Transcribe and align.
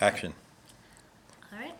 Action. 0.00 0.32
All 1.52 1.58
right. 1.58 1.74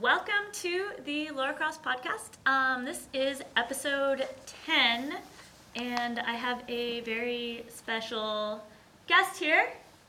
Welcome 0.00 0.50
to 0.54 0.88
the 1.04 1.30
Lora 1.30 1.54
Cross 1.54 1.78
podcast. 1.78 2.30
Um, 2.46 2.84
this 2.84 3.06
is 3.12 3.42
episode 3.56 4.26
10, 4.66 5.14
and 5.76 6.18
I 6.18 6.32
have 6.32 6.64
a 6.66 7.02
very 7.02 7.64
special 7.68 8.60
guest 9.06 9.38
here. 9.38 9.68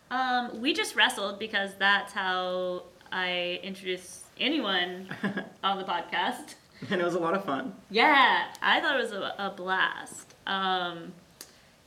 Um, 0.10 0.60
we 0.60 0.74
just 0.74 0.96
wrestled 0.96 1.38
because 1.38 1.76
that's 1.78 2.14
how 2.14 2.84
I 3.12 3.60
introduce 3.62 4.24
anyone 4.40 5.08
on 5.64 5.78
the 5.78 5.84
podcast. 5.84 6.56
And 6.90 7.00
it 7.00 7.04
was 7.04 7.14
a 7.14 7.20
lot 7.20 7.36
of 7.36 7.46
fun. 7.46 7.76
Yeah, 7.92 8.46
I 8.60 8.82
thought 8.82 9.00
it 9.00 9.04
was 9.04 9.12
a, 9.12 9.36
a 9.38 9.54
blast. 9.56 10.34
Um, 10.48 11.14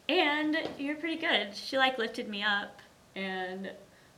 and 0.09 0.57
you're 0.79 0.97
pretty 0.97 1.21
good. 1.21 1.57
She 1.57 1.79
like 1.79 1.99
lifted 1.99 2.29
me 2.29 2.45
up, 2.45 2.81
and 3.17 3.71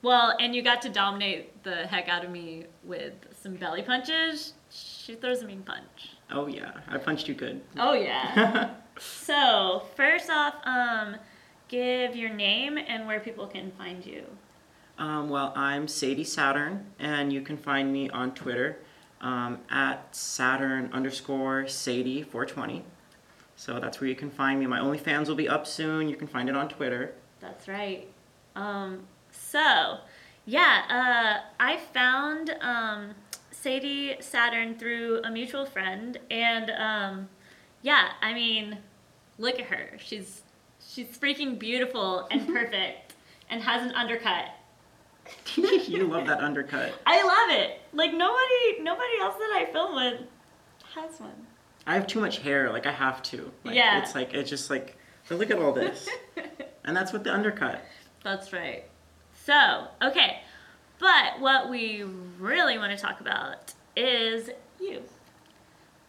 well, 0.03 0.35
and 0.39 0.55
you 0.55 0.63
got 0.63 0.83
to 0.83 0.89
dominate 0.89 1.63
the 1.63 1.87
heck 1.87 2.09
out 2.09 2.25
of 2.25 2.31
me 2.31 2.67
with 2.85 3.13
some 3.41 3.55
belly 3.55 3.83
punches. 3.83 4.55
She 4.71 5.15
throws 5.15 5.43
a 5.43 5.47
mean 5.47 5.63
punch. 5.63 6.11
Oh 6.31 6.47
yeah, 6.47 6.73
I 6.89 6.99
punched 6.99 7.29
you 7.29 7.35
good. 7.35 7.61
Oh 7.79 7.95
yeah. 7.95 8.75
so 8.99 9.83
first 9.97 10.31
off, 10.31 10.55
um, 10.65 11.17
give 11.69 12.17
your 12.17 12.31
name 12.31 12.79
and 12.79 13.07
where 13.07 13.21
people 13.21 13.47
can 13.47 13.73
find 13.73 14.05
you. 14.05 14.25
Um, 14.99 15.29
well, 15.29 15.53
I'm 15.57 15.89
Sadie 15.89 16.25
Saturn, 16.25 16.87
and 16.99 17.33
you 17.33 17.41
can 17.41 17.57
find 17.57 17.93
me 17.93 18.11
on 18.11 18.35
Twitter 18.35 18.79
um, 19.21 19.59
at 19.71 20.15
Saturn 20.15 20.91
underscore 20.93 21.67
Sadie 21.67 22.23
420. 22.23 22.85
So 23.57 23.79
that's 23.79 24.01
where 24.01 24.09
you 24.09 24.17
can 24.17 24.31
find 24.31 24.61
me. 24.61 24.67
My 24.67 24.81
OnlyFans 24.81 25.29
will 25.29 25.35
be 25.35 25.49
up 25.49 25.67
soon. 25.67 26.09
You 26.09 26.17
can 26.17 26.27
find 26.27 26.49
it 26.49 26.57
on 26.57 26.69
Twitter. 26.69 27.15
That's 27.41 27.69
right. 27.69 28.09
Um, 28.55 29.05
so, 29.53 29.99
yeah, 30.47 30.83
uh, 30.89 31.47
I 31.61 31.77
found 31.93 32.55
um, 32.63 33.15
Sadie 33.51 34.17
Saturn 34.21 34.79
through 34.79 35.21
a 35.25 35.31
mutual 35.31 35.67
friend, 35.67 36.19
and 36.31 36.71
um, 36.71 37.29
yeah, 37.83 38.13
I 38.23 38.33
mean, 38.33 38.79
look 39.37 39.61
at 39.61 39.67
her. 39.67 39.91
She's 39.99 40.41
she's 40.81 41.19
freaking 41.19 41.59
beautiful 41.59 42.27
and 42.31 42.47
perfect, 42.55 43.13
and 43.51 43.63
has 43.63 43.83
an 43.83 43.93
undercut. 43.93 44.47
you 45.55 46.07
love 46.09 46.27
that 46.29 46.41
undercut. 46.41 46.95
I 47.05 47.23
love 47.23 47.61
it. 47.61 47.79
Like 47.93 48.15
nobody, 48.15 48.81
nobody 48.81 49.21
else 49.21 49.35
that 49.35 49.53
I 49.55 49.69
film 49.71 49.95
with 49.95 50.21
has 50.95 51.21
one. 51.21 51.47
I 51.87 51.95
have 51.95 52.07
too 52.07 52.21
much 52.21 52.39
hair. 52.39 52.71
Like 52.73 52.87
I 52.87 52.93
have 52.93 53.23
to. 53.25 53.53
Like, 53.65 53.75
Yeah. 53.75 54.01
It's 54.01 54.15
like 54.15 54.33
it's 54.33 54.49
just 54.49 54.71
like 54.71 54.97
look 55.29 55.51
at 55.51 55.59
all 55.59 55.73
this, 55.73 56.09
and 56.85 56.97
that's 56.97 57.13
with 57.13 57.25
the 57.25 57.35
undercut. 57.35 57.85
That's 58.25 58.53
right. 58.55 58.85
So, 59.45 59.89
okay. 60.03 60.41
But 60.99 61.41
what 61.41 61.69
we 61.69 62.05
really 62.39 62.79
want 62.79 62.97
to 62.97 63.03
talk 63.03 63.21
about 63.21 63.75
is 63.97 64.51
you. 64.81 65.03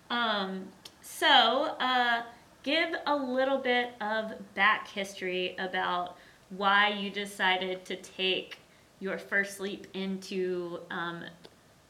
Um, 0.10 0.68
so, 1.02 1.76
uh, 1.80 2.22
give 2.62 2.94
a 3.08 3.16
little 3.16 3.58
bit 3.58 3.94
of 4.02 4.34
back 4.54 4.88
history 4.88 5.56
about 5.58 6.18
why 6.50 6.90
you 6.90 7.10
decided 7.10 7.84
to 7.86 7.96
take 7.96 8.60
your 9.00 9.18
first 9.18 9.60
leap 9.60 9.88
into 9.96 10.80
um, 10.92 11.24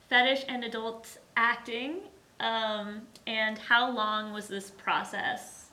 fetish 0.10 0.46
and 0.48 0.64
adult 0.64 1.18
acting, 1.36 1.98
um, 2.40 3.02
and 3.28 3.58
how 3.58 3.92
long 3.92 4.34
was 4.34 4.48
this 4.48 4.72
process 4.72 5.66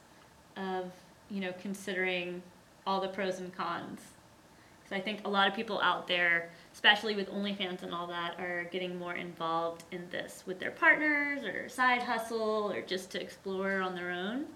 of, 0.56 0.90
you 1.30 1.40
know, 1.40 1.52
considering 1.60 2.42
all 2.86 3.00
the 3.00 3.08
pros 3.08 3.38
and 3.38 3.54
cons? 3.54 4.00
So 4.90 4.96
I 4.96 5.00
think 5.00 5.20
a 5.24 5.30
lot 5.30 5.46
of 5.46 5.54
people 5.54 5.80
out 5.80 6.08
there, 6.08 6.50
especially 6.72 7.14
with 7.14 7.30
OnlyFans 7.30 7.84
and 7.84 7.94
all 7.94 8.08
that, 8.08 8.34
are 8.40 8.64
getting 8.72 8.98
more 8.98 9.14
involved 9.14 9.84
in 9.92 10.08
this 10.10 10.42
with 10.46 10.58
their 10.58 10.72
partners 10.72 11.44
or 11.44 11.68
side 11.68 12.02
hustle 12.02 12.72
or 12.72 12.82
just 12.82 13.08
to 13.12 13.22
explore 13.22 13.80
on 13.82 13.94
their 13.94 14.10
own. 14.10 14.46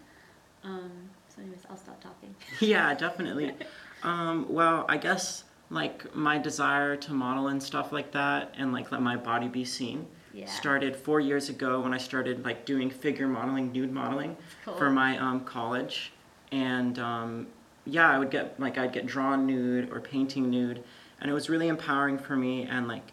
Um, 0.64 0.90
so, 1.28 1.40
anyways, 1.40 1.60
I'll 1.70 1.76
stop 1.76 2.02
talking. 2.02 2.34
yeah, 2.60 2.94
definitely. 2.94 3.54
Um, 4.02 4.46
well, 4.48 4.84
I 4.88 4.96
guess 4.96 5.44
like 5.70 6.12
my 6.16 6.36
desire 6.38 6.96
to 6.96 7.12
model 7.12 7.46
and 7.48 7.62
stuff 7.62 7.92
like 7.92 8.10
that, 8.12 8.52
and 8.58 8.72
like 8.72 8.90
let 8.90 9.02
my 9.02 9.16
body 9.16 9.46
be 9.46 9.64
seen, 9.64 10.04
Yeah. 10.32 10.46
started 10.46 10.96
four 10.96 11.20
years 11.20 11.48
ago 11.48 11.80
when 11.80 11.94
I 11.94 11.98
started 11.98 12.44
like 12.44 12.66
doing 12.66 12.90
figure 12.90 13.28
modeling, 13.28 13.70
nude 13.70 13.92
modeling 13.92 14.36
Cool. 14.64 14.74
for 14.74 14.90
my 14.90 15.16
um, 15.16 15.44
college, 15.44 16.12
and 16.50 16.98
um, 16.98 17.46
yeah, 17.86 18.10
I 18.10 18.18
would 18.18 18.30
get 18.30 18.58
like 18.58 18.78
I'd 18.78 18.92
get 18.92 19.06
drawn 19.06 19.46
nude 19.46 19.90
or 19.90 20.00
painting 20.00 20.50
nude, 20.50 20.82
and 21.20 21.30
it 21.30 21.34
was 21.34 21.48
really 21.48 21.68
empowering 21.68 22.18
for 22.18 22.36
me. 22.36 22.64
And 22.64 22.88
like 22.88 23.12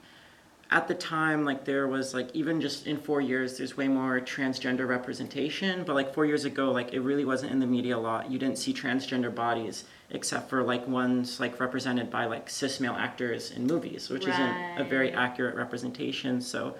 at 0.69 0.87
the 0.87 0.95
time, 0.95 1.43
like 1.43 1.65
there 1.65 1.87
was 1.87 2.13
like 2.13 2.33
even 2.33 2.61
just 2.61 2.87
in 2.87 2.97
four 2.97 3.19
years, 3.19 3.57
there's 3.57 3.75
way 3.75 3.89
more 3.89 4.21
transgender 4.21 4.87
representation. 4.87 5.83
But 5.83 5.95
like 5.95 6.13
four 6.13 6.25
years 6.25 6.45
ago, 6.45 6.71
like 6.71 6.93
it 6.93 7.01
really 7.01 7.25
wasn't 7.25 7.51
in 7.51 7.59
the 7.59 7.67
media 7.67 7.97
a 7.97 7.99
lot. 7.99 8.31
You 8.31 8.39
didn't 8.39 8.57
see 8.57 8.73
transgender 8.73 9.33
bodies 9.33 9.83
except 10.09 10.49
for 10.49 10.63
like 10.63 10.87
ones 10.87 11.39
like 11.39 11.59
represented 11.59 12.09
by 12.09 12.25
like 12.25 12.49
cis 12.49 12.79
male 12.79 12.93
actors 12.93 13.51
in 13.51 13.65
movies, 13.65 14.09
which 14.09 14.27
isn't 14.27 14.77
a 14.77 14.83
very 14.83 15.11
accurate 15.11 15.55
representation. 15.55 16.41
So 16.41 16.75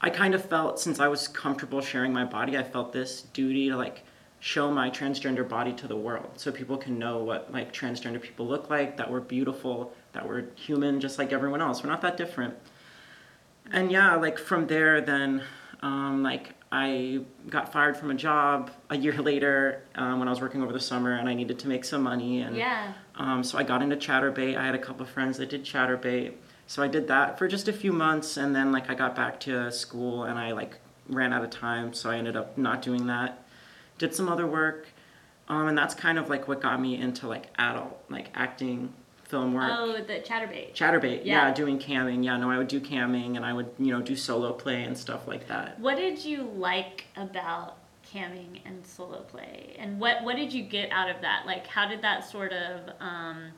I 0.00 0.10
kind 0.10 0.34
of 0.34 0.44
felt 0.44 0.78
since 0.78 1.00
I 1.00 1.08
was 1.08 1.28
comfortable 1.28 1.80
sharing 1.80 2.12
my 2.12 2.24
body, 2.24 2.56
I 2.56 2.62
felt 2.62 2.92
this 2.92 3.22
duty 3.22 3.68
to 3.70 3.76
like 3.76 4.04
show 4.44 4.72
my 4.72 4.90
transgender 4.90 5.48
body 5.48 5.72
to 5.72 5.86
the 5.86 5.94
world 5.94 6.28
so 6.34 6.50
people 6.50 6.76
can 6.76 6.98
know 6.98 7.22
what 7.22 7.52
like 7.52 7.72
transgender 7.72 8.20
people 8.20 8.44
look 8.44 8.68
like, 8.68 8.96
that 8.96 9.08
we're 9.08 9.20
beautiful, 9.20 9.94
that 10.14 10.26
we're 10.26 10.44
human 10.56 10.98
just 11.00 11.16
like 11.16 11.32
everyone 11.32 11.62
else. 11.62 11.80
We're 11.84 11.90
not 11.90 12.02
that 12.02 12.16
different. 12.16 12.54
And 13.70 13.92
yeah, 13.92 14.16
like 14.16 14.38
from 14.38 14.66
there 14.66 15.00
then 15.00 15.44
um, 15.80 16.24
like 16.24 16.54
I 16.72 17.20
got 17.48 17.72
fired 17.72 17.96
from 17.96 18.10
a 18.10 18.14
job 18.16 18.72
a 18.90 18.96
year 18.96 19.12
later 19.30 19.84
um, 19.94 20.18
when 20.18 20.26
I 20.26 20.32
was 20.32 20.40
working 20.40 20.60
over 20.60 20.72
the 20.72 20.80
summer 20.80 21.12
and 21.12 21.28
I 21.28 21.34
needed 21.34 21.60
to 21.60 21.68
make 21.68 21.84
some 21.84 22.02
money 22.02 22.40
and 22.40 22.56
Yeah. 22.56 22.94
um, 23.14 23.44
so 23.44 23.58
I 23.58 23.62
got 23.62 23.80
into 23.80 23.94
Chaturbate. 23.96 24.56
I 24.56 24.66
had 24.66 24.74
a 24.74 24.78
couple 24.78 25.02
of 25.02 25.08
friends 25.10 25.38
that 25.38 25.50
did 25.50 25.64
Chaturbate. 25.64 26.32
So 26.66 26.82
I 26.82 26.88
did 26.88 27.06
that 27.06 27.38
for 27.38 27.46
just 27.46 27.68
a 27.68 27.72
few 27.72 27.92
months, 27.92 28.36
and 28.38 28.56
then 28.56 28.72
like 28.72 28.88
I 28.90 28.94
got 28.94 29.14
back 29.14 29.38
to 29.40 29.70
school, 29.70 30.24
and 30.24 30.38
I 30.38 30.52
like 30.52 30.78
ran 31.08 31.32
out 31.32 31.44
of 31.44 31.50
time, 31.50 31.92
so 31.92 32.08
I 32.08 32.16
ended 32.16 32.34
up 32.34 32.56
not 32.56 32.80
doing 32.80 33.06
that. 33.08 33.41
Did 34.02 34.16
some 34.16 34.28
other 34.28 34.48
work, 34.48 34.88
um, 35.46 35.68
and 35.68 35.78
that's 35.78 35.94
kind 35.94 36.18
of 36.18 36.28
like 36.28 36.48
what 36.48 36.60
got 36.60 36.80
me 36.80 37.00
into 37.00 37.28
like 37.28 37.46
adult 37.56 38.02
like 38.10 38.30
acting, 38.34 38.92
film 39.22 39.54
work. 39.54 39.70
Oh, 39.72 39.92
the 40.04 40.14
Chaturbate. 40.14 40.74
Chaturbate, 40.74 41.24
yeah. 41.24 41.46
Yeah. 41.46 41.54
doing 41.54 41.78
camming. 41.78 42.24
Yeah, 42.24 42.36
no, 42.36 42.50
I 42.50 42.58
would 42.58 42.66
do 42.66 42.80
camming, 42.80 43.36
and 43.36 43.44
I 43.44 43.52
would 43.52 43.70
you 43.78 43.92
know 43.92 44.02
do 44.02 44.16
solo 44.16 44.54
play 44.54 44.82
and 44.82 44.98
stuff 44.98 45.28
like 45.28 45.46
that. 45.46 45.78
What 45.78 45.98
did 45.98 46.24
you 46.24 46.50
like 46.56 47.04
about 47.14 47.76
camming 48.12 48.60
and 48.64 48.84
solo 48.84 49.20
play? 49.20 49.76
And 49.78 50.00
what, 50.00 50.24
what 50.24 50.34
did 50.34 50.52
you 50.52 50.64
get 50.64 50.90
out 50.90 51.08
of 51.08 51.20
that? 51.22 51.44
Like, 51.46 51.68
how 51.68 51.86
did 51.88 52.02
that 52.02 52.28
sort 52.28 52.52
of 52.52 52.80
um, 52.98 53.52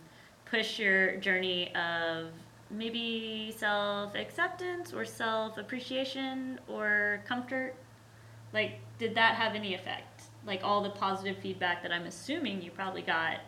push 0.45 0.79
your 0.79 1.17
journey 1.17 1.75
of 1.75 2.27
maybe 2.71 3.55
self 3.57 4.15
acceptance 4.15 4.93
or 4.93 5.07
self 5.07 5.57
appreciation 5.57 6.61
or 6.69 7.23
comfort? 7.27 7.75
Like, 8.53 8.81
did 8.99 9.15
that 9.17 9.35
have 9.37 9.55
any 9.55 9.75
effect? 9.75 10.14
Like, 10.47 10.63
all 10.63 10.83
the 10.83 10.91
positive 10.91 11.37
feedback 11.39 11.83
that 11.83 11.93
I'm 11.93 12.05
assuming 12.05 12.63
you 12.63 12.71
probably 12.71 13.03
got 13.03 13.39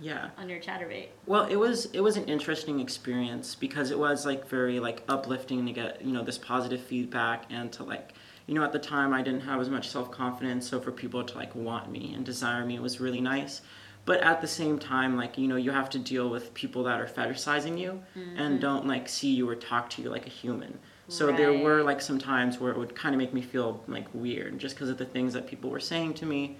Yeah. 0.00 0.30
on 0.36 0.48
your 0.48 0.60
Chaturbate. 0.60 1.08
Well, 1.26 1.44
it 1.44 1.56
was 1.56 1.86
it 1.86 2.00
was 2.00 2.16
an 2.16 2.24
interesting 2.24 2.80
experience 2.80 3.54
because 3.54 3.90
it 3.90 3.98
was 3.98 4.26
like 4.26 4.48
very 4.48 4.80
like 4.80 5.02
uplifting 5.08 5.64
to 5.66 5.72
get 5.72 6.02
you 6.04 6.12
know 6.12 6.22
this 6.22 6.36
positive 6.38 6.80
feedback 6.80 7.44
and 7.50 7.72
to 7.72 7.84
like 7.84 8.12
you 8.46 8.54
know 8.54 8.64
at 8.64 8.72
the 8.72 8.78
time 8.78 9.12
I 9.14 9.22
didn't 9.22 9.42
have 9.42 9.60
as 9.60 9.70
much 9.70 9.88
self 9.88 10.10
confidence, 10.10 10.68
so 10.68 10.80
for 10.80 10.90
people 10.90 11.22
to 11.24 11.36
like 11.38 11.54
want 11.54 11.90
me 11.90 12.12
and 12.14 12.24
desire 12.24 12.64
me 12.64 12.74
it 12.74 12.82
was 12.82 13.00
really 13.00 13.20
nice. 13.20 13.62
But 14.04 14.20
at 14.20 14.40
the 14.40 14.46
same 14.48 14.78
time, 14.78 15.16
like 15.16 15.38
you 15.38 15.48
know, 15.48 15.56
you 15.56 15.70
have 15.70 15.88
to 15.90 15.98
deal 15.98 16.28
with 16.28 16.52
people 16.54 16.84
that 16.84 17.00
are 17.00 17.06
fetishizing 17.06 17.78
you 17.78 18.02
and 18.14 18.36
mm-hmm. 18.36 18.58
don't 18.58 18.86
like 18.86 19.08
see 19.08 19.32
you 19.32 19.48
or 19.48 19.54
talk 19.54 19.88
to 19.90 20.02
you 20.02 20.10
like 20.10 20.26
a 20.26 20.30
human. 20.30 20.78
So 21.08 21.30
there 21.32 21.52
were 21.52 21.82
like 21.82 22.00
some 22.00 22.18
times 22.18 22.58
where 22.58 22.72
it 22.72 22.78
would 22.78 22.94
kind 22.94 23.14
of 23.14 23.18
make 23.18 23.34
me 23.34 23.42
feel 23.42 23.82
like 23.88 24.06
weird 24.14 24.58
just 24.58 24.74
because 24.74 24.88
of 24.88 24.96
the 24.98 25.04
things 25.04 25.34
that 25.34 25.46
people 25.46 25.68
were 25.70 25.80
saying 25.80 26.14
to 26.14 26.26
me. 26.26 26.56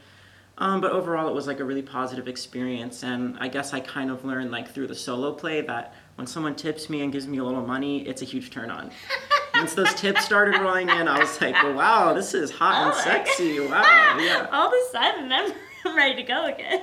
Um, 0.59 0.81
but 0.81 0.93
overall, 0.93 1.27
it 1.29 1.35
was 1.35 1.47
like 1.49 1.59
a 1.59 1.65
really 1.65 1.83
positive 1.83 2.29
experience, 2.29 3.03
and 3.03 3.37
I 3.41 3.49
guess 3.49 3.73
I 3.73 3.81
kind 3.81 4.09
of 4.09 4.25
learned 4.25 4.53
like 4.53 4.71
through 4.71 4.87
the 4.87 4.95
solo 4.95 5.33
play 5.33 5.63
that 5.63 5.95
when 6.15 6.29
someone 6.29 6.55
tips 6.55 6.89
me 6.89 7.03
and 7.03 7.13
gives 7.13 7.27
me 7.27 7.39
a 7.39 7.45
little 7.45 7.67
money, 7.67 8.07
it's 8.07 8.23
a 8.23 8.25
huge 8.25 8.51
turn 8.51 8.71
on. 8.71 8.91
Once 9.55 9.75
those 9.75 9.93
tips 9.95 10.25
started 10.25 10.61
rolling 10.61 10.89
in, 10.91 11.09
I 11.09 11.19
was 11.19 11.41
like, 11.41 11.55
"Wow, 11.61 12.13
this 12.13 12.35
is 12.35 12.53
hot 12.53 12.75
and 12.85 12.93
Oh 12.93 12.97
my 12.97 13.03
sexy!" 13.03 13.57
God. 13.59 13.71
Wow, 13.71 14.17
yeah, 14.21 14.47
All 14.53 14.69
of 14.69 14.73
a 14.75 14.93
sudden, 14.93 15.33
I'm, 15.33 15.53
I'm 15.87 15.97
ready 15.97 16.17
to 16.17 16.23
go 16.23 16.47
again. 16.47 16.83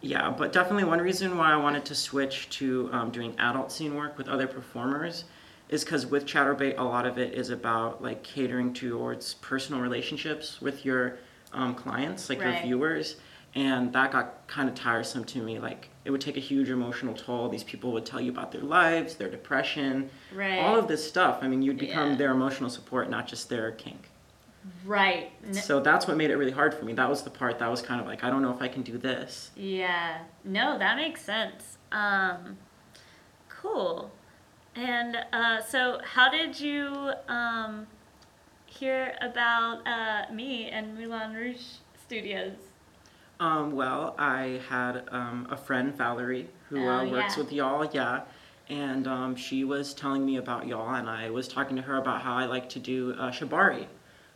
yeah. 0.00 0.30
But 0.30 0.52
definitely 0.52 0.84
one 0.84 1.00
reason 1.00 1.36
why 1.38 1.52
I 1.52 1.56
wanted 1.56 1.84
to 1.84 1.94
switch 1.94 2.48
to 2.58 2.88
um, 2.92 3.10
doing 3.12 3.34
adult 3.38 3.70
scene 3.70 3.94
work 3.94 4.18
with 4.18 4.26
other 4.28 4.48
performers 4.48 5.24
is 5.72 5.82
because 5.84 6.06
with 6.06 6.26
Chaturbate, 6.26 6.78
a 6.78 6.82
lot 6.82 7.06
of 7.06 7.18
it 7.18 7.32
is 7.34 7.48
about 7.50 8.02
like 8.02 8.22
catering 8.22 8.74
towards 8.74 9.34
personal 9.34 9.80
relationships 9.80 10.60
with 10.60 10.84
your 10.84 11.16
um, 11.52 11.74
clients, 11.74 12.28
like 12.28 12.40
your 12.40 12.52
viewers. 12.62 13.16
and 13.54 13.92
that 13.92 14.10
got 14.12 14.46
kind 14.46 14.68
of 14.68 14.74
tiresome 14.74 15.24
to 15.24 15.42
me. 15.42 15.58
Like 15.58 15.88
it 16.04 16.10
would 16.10 16.20
take 16.20 16.36
a 16.36 16.40
huge 16.40 16.68
emotional 16.70 17.14
toll. 17.14 17.48
These 17.48 17.64
people 17.64 17.92
would 17.92 18.04
tell 18.06 18.20
you 18.20 18.30
about 18.30 18.52
their 18.52 18.62
lives, 18.62 19.14
their 19.16 19.30
depression, 19.30 20.08
Right. 20.34 20.58
all 20.58 20.76
of 20.78 20.88
this 20.88 21.06
stuff. 21.06 21.38
I 21.42 21.48
mean, 21.48 21.60
you'd 21.62 21.78
become 21.78 22.10
Yeah. 22.10 22.16
their 22.16 22.30
emotional 22.32 22.70
support, 22.70 23.08
not 23.10 23.26
just 23.26 23.48
their 23.48 23.70
kink. 23.72 24.08
Right. 24.86 25.32
So 25.52 25.80
that's 25.80 26.06
what 26.06 26.16
made 26.16 26.30
it 26.30 26.36
really 26.36 26.52
hard 26.52 26.72
for 26.72 26.84
me. 26.84 26.92
That 26.92 27.08
was 27.10 27.22
the 27.22 27.30
part 27.30 27.58
that 27.58 27.70
was 27.70 27.82
kind 27.82 28.00
of 28.00 28.06
like, 28.06 28.22
I 28.24 28.30
don't 28.30 28.42
know 28.42 28.52
if 28.54 28.62
I 28.62 28.68
can 28.68 28.82
do 28.82 28.96
this. 28.96 29.50
Yeah. 29.56 30.18
No, 30.44 30.78
that 30.78 30.96
makes 30.96 31.22
sense. 31.22 31.78
Um, 31.90 32.56
cool. 33.48 34.10
And 34.74 35.16
uh, 35.32 35.60
so, 35.62 36.00
how 36.04 36.30
did 36.30 36.58
you 36.58 37.12
um, 37.28 37.86
hear 38.66 39.14
about 39.20 39.86
uh, 39.86 40.32
me 40.32 40.68
and 40.70 40.96
Moulin 40.96 41.34
Rouge 41.34 41.60
Studios? 42.06 42.54
Um, 43.38 43.72
well, 43.72 44.14
I 44.18 44.60
had 44.68 45.04
um, 45.10 45.46
a 45.50 45.56
friend, 45.56 45.94
Valerie, 45.94 46.48
who 46.68 46.88
uh, 46.88 47.02
Oh, 47.02 47.10
works 47.10 47.36
yeah. 47.36 47.42
with 47.42 47.52
y'all, 47.52 47.84
yeah. 47.92 48.20
And 48.68 49.06
um, 49.06 49.36
she 49.36 49.64
was 49.64 49.92
telling 49.92 50.24
me 50.24 50.36
about 50.36 50.66
y'all, 50.66 50.94
and 50.94 51.08
I 51.10 51.28
was 51.28 51.48
talking 51.48 51.76
to 51.76 51.82
her 51.82 51.98
about 51.98 52.22
how 52.22 52.34
I 52.34 52.46
like 52.46 52.68
to 52.70 52.78
do 52.78 53.14
uh, 53.18 53.30
shibari, 53.30 53.86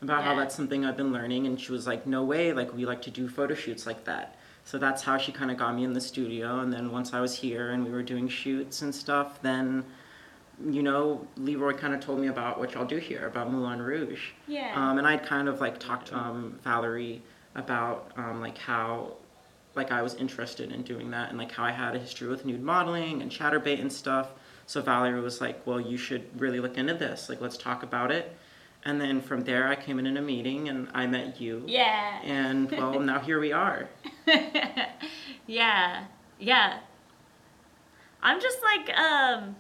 about 0.02 0.24
how 0.24 0.34
that's 0.34 0.54
something 0.54 0.84
I've 0.84 0.96
been 0.96 1.12
learning. 1.12 1.46
And 1.46 1.58
she 1.58 1.72
was 1.72 1.86
like, 1.86 2.06
no 2.06 2.24
way, 2.24 2.52
like, 2.52 2.74
we 2.74 2.84
like 2.84 3.00
to 3.02 3.10
do 3.10 3.28
photo 3.28 3.54
shoots 3.54 3.86
like 3.86 4.04
that. 4.04 4.36
So 4.64 4.76
that's 4.76 5.02
how 5.02 5.16
she 5.16 5.30
kind 5.32 5.50
of 5.50 5.56
got 5.56 5.74
me 5.76 5.84
in 5.84 5.92
the 5.92 6.00
studio. 6.00 6.58
And 6.58 6.72
then 6.72 6.90
once 6.90 7.14
I 7.14 7.20
was 7.20 7.36
here 7.36 7.70
and 7.70 7.84
we 7.84 7.90
were 7.90 8.02
doing 8.02 8.28
shoots 8.28 8.82
and 8.82 8.92
stuff, 8.94 9.40
then, 9.40 9.84
you 10.64 10.82
know, 10.82 11.26
Leroy 11.36 11.74
kind 11.74 11.94
of 11.94 12.00
told 12.00 12.18
me 12.18 12.28
about 12.28 12.58
what 12.58 12.72
y'all 12.72 12.86
do 12.86 12.96
here, 12.96 13.26
about 13.26 13.52
Moulin 13.52 13.80
Rouge. 13.80 14.30
Yeah. 14.46 14.72
Um, 14.74 14.98
and 14.98 15.06
I'd 15.06 15.24
kind 15.24 15.48
of 15.48 15.60
like 15.60 15.78
talked 15.78 16.08
to 16.08 16.16
um, 16.16 16.58
Valerie 16.64 17.22
about 17.54 18.12
um, 18.16 18.40
like 18.40 18.58
how 18.58 19.14
like 19.74 19.92
I 19.92 20.00
was 20.00 20.14
interested 20.14 20.72
in 20.72 20.82
doing 20.82 21.10
that 21.10 21.28
and 21.28 21.38
like 21.38 21.52
how 21.52 21.64
I 21.64 21.70
had 21.70 21.94
a 21.94 21.98
history 21.98 22.28
with 22.28 22.46
nude 22.46 22.62
modeling 22.62 23.20
and 23.20 23.30
Chaturbate 23.30 23.80
and 23.80 23.92
stuff. 23.92 24.30
So 24.66 24.80
Valerie 24.80 25.20
was 25.20 25.40
like, 25.40 25.66
"Well, 25.66 25.80
you 25.80 25.96
should 25.96 26.24
really 26.40 26.58
look 26.60 26.78
into 26.78 26.94
this. 26.94 27.28
Like, 27.28 27.40
let's 27.40 27.56
talk 27.56 27.82
about 27.82 28.10
it." 28.10 28.34
And 28.84 29.00
then 29.00 29.20
from 29.20 29.42
there, 29.42 29.68
I 29.68 29.74
came 29.74 29.98
in 29.98 30.06
in 30.06 30.16
a 30.16 30.22
meeting 30.22 30.68
and 30.68 30.88
I 30.94 31.06
met 31.06 31.40
you. 31.40 31.64
yeah. 31.66 32.20
And 32.22 32.70
well, 32.70 32.98
now 33.00 33.18
here 33.18 33.40
we 33.40 33.52
are. 33.52 33.88
yeah. 35.46 36.04
Yeah. 36.38 36.78
I'm 38.22 38.40
just 38.40 38.58
like, 38.62 38.96
um, 38.96 39.56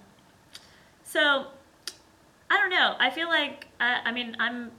so 1.06 1.46
I 2.50 2.58
don't 2.58 2.70
know. 2.70 2.96
I 2.98 3.10
feel 3.10 3.28
like, 3.28 3.68
I, 3.80 4.00
I 4.04 4.12
mean, 4.12 4.36
I'm 4.38 4.72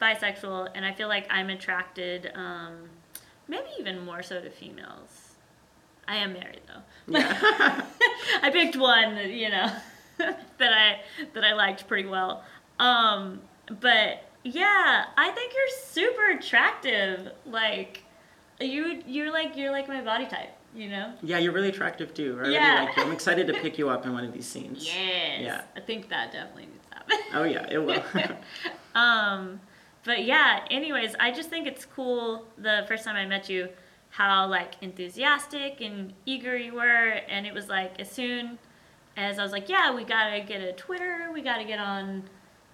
bisexual 0.00 0.70
and 0.74 0.84
I 0.84 0.92
feel 0.92 1.08
like 1.08 1.26
I'm 1.28 1.50
attracted, 1.50 2.30
um, 2.34 2.88
maybe 3.48 3.66
even 3.78 4.04
more 4.04 4.22
so 4.22 4.40
to 4.40 4.48
females. 4.48 5.34
I 6.08 6.16
am 6.16 6.32
married 6.32 6.62
though. 6.66 7.18
Yeah. 7.18 7.84
I 8.42 8.50
picked 8.50 8.76
one, 8.76 9.16
that, 9.16 9.30
you 9.30 9.50
know, 9.50 9.72
that 10.18 10.72
I 10.72 11.00
that 11.34 11.44
I 11.44 11.52
liked 11.54 11.86
pretty 11.88 12.08
well. 12.08 12.44
Um, 12.78 13.40
but 13.80 14.24
yeah, 14.44 15.06
I 15.16 15.30
think 15.30 15.52
you're 15.54 15.78
super 15.84 16.30
attractive. 16.30 17.32
Like 17.46 18.04
you, 18.60 19.02
you're 19.06 19.32
like 19.32 19.56
you're 19.56 19.70
like 19.70 19.88
my 19.88 20.00
body 20.02 20.26
type. 20.26 20.50
You 20.74 20.88
know. 20.88 21.12
yeah, 21.22 21.36
you're 21.38 21.52
really 21.52 21.68
attractive 21.68 22.14
too. 22.14 22.34
I 22.38 22.40
really 22.40 22.58
like 22.58 22.96
you. 22.96 23.02
I'm 23.02 23.12
excited 23.12 23.46
to 23.48 23.52
pick 23.52 23.76
you 23.76 23.90
up 23.90 24.06
in 24.06 24.12
one 24.14 24.24
of 24.24 24.32
these 24.32 24.46
scenes. 24.46 24.86
Yes. 24.86 25.40
Yeah. 25.42 25.62
I 25.76 25.80
think 25.80 26.08
that 26.08 26.32
definitely 26.32 26.66
needs 26.66 26.86
to 26.90 26.96
happen. 26.96 27.18
Oh 27.34 27.44
yeah, 27.44 27.66
it 27.70 27.78
will. 27.78 28.02
um, 28.94 29.60
but 30.04 30.24
yeah. 30.24 30.64
Anyways, 30.70 31.14
I 31.20 31.30
just 31.30 31.50
think 31.50 31.66
it's 31.66 31.84
cool. 31.84 32.46
The 32.56 32.84
first 32.88 33.04
time 33.04 33.16
I 33.16 33.26
met 33.26 33.50
you, 33.50 33.68
how 34.10 34.46
like 34.46 34.74
enthusiastic 34.80 35.80
and 35.80 36.12
eager 36.26 36.56
you 36.56 36.74
were, 36.74 37.20
and 37.28 37.46
it 37.46 37.52
was 37.52 37.68
like 37.68 38.00
as 38.00 38.10
soon 38.10 38.58
as 39.16 39.38
I 39.38 39.42
was 39.42 39.52
like, 39.52 39.68
yeah, 39.68 39.94
we 39.94 40.04
gotta 40.04 40.40
get 40.40 40.60
a 40.62 40.72
Twitter, 40.72 41.30
we 41.32 41.42
gotta 41.42 41.64
get 41.64 41.78
on 41.78 42.22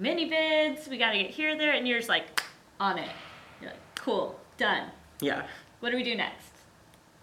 ManyVids, 0.00 0.88
we 0.88 0.98
gotta 0.98 1.18
get 1.18 1.30
here, 1.30 1.56
there, 1.56 1.72
and 1.72 1.86
you're 1.86 1.98
just 1.98 2.08
like 2.08 2.42
on 2.78 2.98
it. 2.98 3.10
You're 3.60 3.70
like, 3.70 3.80
cool, 3.96 4.38
done. 4.56 4.90
yeah. 5.20 5.46
What 5.80 5.90
do 5.90 5.96
we 5.96 6.02
do 6.02 6.16
next? 6.16 6.50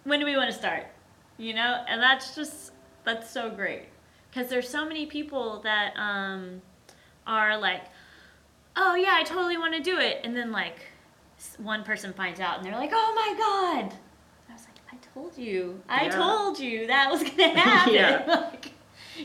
When 0.05 0.19
do 0.19 0.25
we 0.25 0.37
want 0.37 0.49
to 0.51 0.55
start? 0.57 0.87
You 1.37 1.53
know, 1.53 1.83
and 1.87 2.01
that's 2.01 2.35
just 2.35 2.71
that's 3.03 3.29
so 3.29 3.49
great 3.49 3.83
because 4.29 4.49
there's 4.49 4.69
so 4.69 4.85
many 4.85 5.05
people 5.05 5.59
that 5.63 5.93
um, 5.97 6.61
are 7.27 7.57
like, 7.57 7.81
oh 8.77 8.95
yeah, 8.95 9.13
I 9.15 9.23
totally 9.23 9.57
want 9.57 9.73
to 9.75 9.81
do 9.81 9.99
it, 9.99 10.21
and 10.23 10.35
then 10.35 10.51
like 10.51 10.79
one 11.57 11.83
person 11.83 12.13
finds 12.13 12.39
out 12.39 12.57
and 12.57 12.65
they're 12.65 12.73
like, 12.79 12.91
oh 12.93 13.13
my 13.15 13.35
god. 13.37 13.93
I 14.49 14.53
was 14.53 14.63
like, 14.65 14.79
I 14.93 14.95
told 15.13 15.37
you, 15.37 15.81
I 15.89 16.05
Yeah. 16.05 16.09
told 16.11 16.59
you 16.59 16.87
that 16.87 17.11
was 17.11 17.21
gonna 17.23 17.49
happen. 17.59 17.93
Yeah. 17.93 18.23
like, 18.53 18.71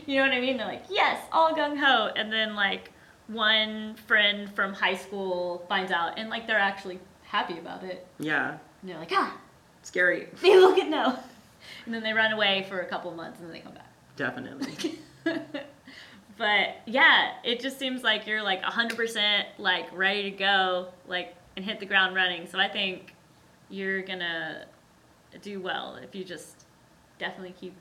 you 0.06 0.16
know 0.16 0.22
what 0.22 0.32
I 0.32 0.40
mean? 0.40 0.56
They're 0.56 0.66
like, 0.66 0.84
yes, 0.90 1.22
all 1.30 1.54
gung 1.54 1.78
ho, 1.78 2.10
and 2.16 2.32
then 2.32 2.54
like 2.56 2.90
one 3.28 3.94
friend 4.08 4.52
from 4.56 4.72
high 4.72 4.96
school 4.96 5.64
finds 5.68 5.92
out 5.92 6.18
and 6.18 6.28
like 6.30 6.48
they're 6.48 6.58
actually 6.58 6.98
happy 7.22 7.58
about 7.58 7.84
it. 7.84 8.04
Yeah. 8.18 8.56
And 8.82 8.90
they're 8.90 8.98
like, 8.98 9.12
ah, 9.12 9.36
Scary. 9.82 10.28
they 10.42 10.58
look 10.58 10.78
at 10.78 10.88
no. 10.88 11.18
And 11.84 11.94
then 11.94 12.02
they 12.02 12.12
run 12.12 12.32
away 12.32 12.66
for 12.68 12.80
a 12.80 12.86
couple 12.86 13.10
months 13.12 13.38
and 13.38 13.48
then 13.48 13.54
they 13.54 13.60
come 13.60 13.74
back. 13.74 13.92
Definitely. 14.16 14.98
but 16.38 16.76
yeah, 16.86 17.32
it 17.44 17.60
just 17.60 17.78
seems 17.78 18.02
like 18.02 18.26
you're 18.26 18.42
like 18.42 18.62
100% 18.62 19.44
like 19.58 19.86
ready 19.92 20.30
to 20.30 20.36
go, 20.36 20.88
like, 21.06 21.34
and 21.56 21.64
hit 21.64 21.80
the 21.80 21.86
ground 21.86 22.14
running. 22.14 22.46
So 22.46 22.58
I 22.58 22.68
think 22.68 23.14
you're 23.70 24.02
gonna 24.02 24.64
do 25.42 25.60
well 25.60 25.96
if 26.02 26.14
you 26.14 26.24
just 26.24 26.66
definitely 27.18 27.54
keep 27.58 27.74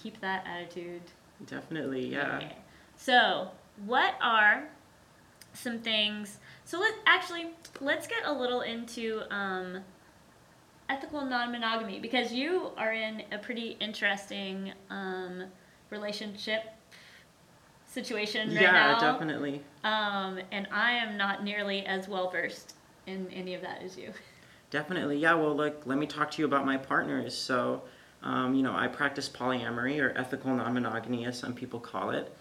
keep 0.00 0.20
that 0.20 0.46
attitude. 0.46 1.02
Definitely. 1.46 2.06
Yeah. 2.06 2.36
Okay. 2.36 2.56
So, 2.96 3.50
what 3.86 4.14
are 4.20 4.68
some 5.54 5.78
things? 5.78 6.38
So 6.64 6.78
let 6.78 6.94
actually 7.06 7.50
let's 7.80 8.06
get 8.06 8.24
a 8.24 8.32
little 8.32 8.60
into 8.60 9.22
um, 9.34 9.82
ethical 10.90 11.24
non-monogamy 11.24 12.00
because 12.00 12.32
you 12.32 12.72
are 12.76 12.92
in 12.92 13.22
a 13.30 13.38
pretty 13.38 13.76
interesting 13.80 14.72
um, 14.90 15.44
relationship 15.88 16.64
situation 17.86 18.48
right 18.48 18.60
Yeah, 18.60 18.72
now. 18.72 18.92
Yeah, 18.92 19.12
definitely. 19.12 19.62
Um, 19.84 20.40
and 20.50 20.66
I 20.72 20.92
am 20.92 21.16
not 21.16 21.44
nearly 21.44 21.86
as 21.86 22.08
well 22.08 22.28
versed 22.30 22.74
in 23.06 23.28
any 23.32 23.54
of 23.54 23.62
that 23.62 23.82
as 23.82 23.96
you. 23.96 24.12
Definitely, 24.70 25.18
yeah. 25.18 25.34
Well, 25.34 25.56
look, 25.56 25.82
let 25.86 25.98
me 25.98 26.06
talk 26.06 26.30
to 26.32 26.42
you 26.42 26.46
about 26.46 26.66
my 26.66 26.76
partners. 26.76 27.36
So, 27.36 27.82
um, 28.22 28.54
you 28.54 28.62
know, 28.62 28.74
I 28.74 28.86
practice 28.88 29.28
polyamory 29.28 30.00
or 30.00 30.16
ethical 30.16 30.54
non 30.54 30.74
monogamy, 30.74 31.24
as 31.24 31.38
some 31.38 31.54
people 31.54 31.80
call 31.80 32.10
it. 32.10 32.32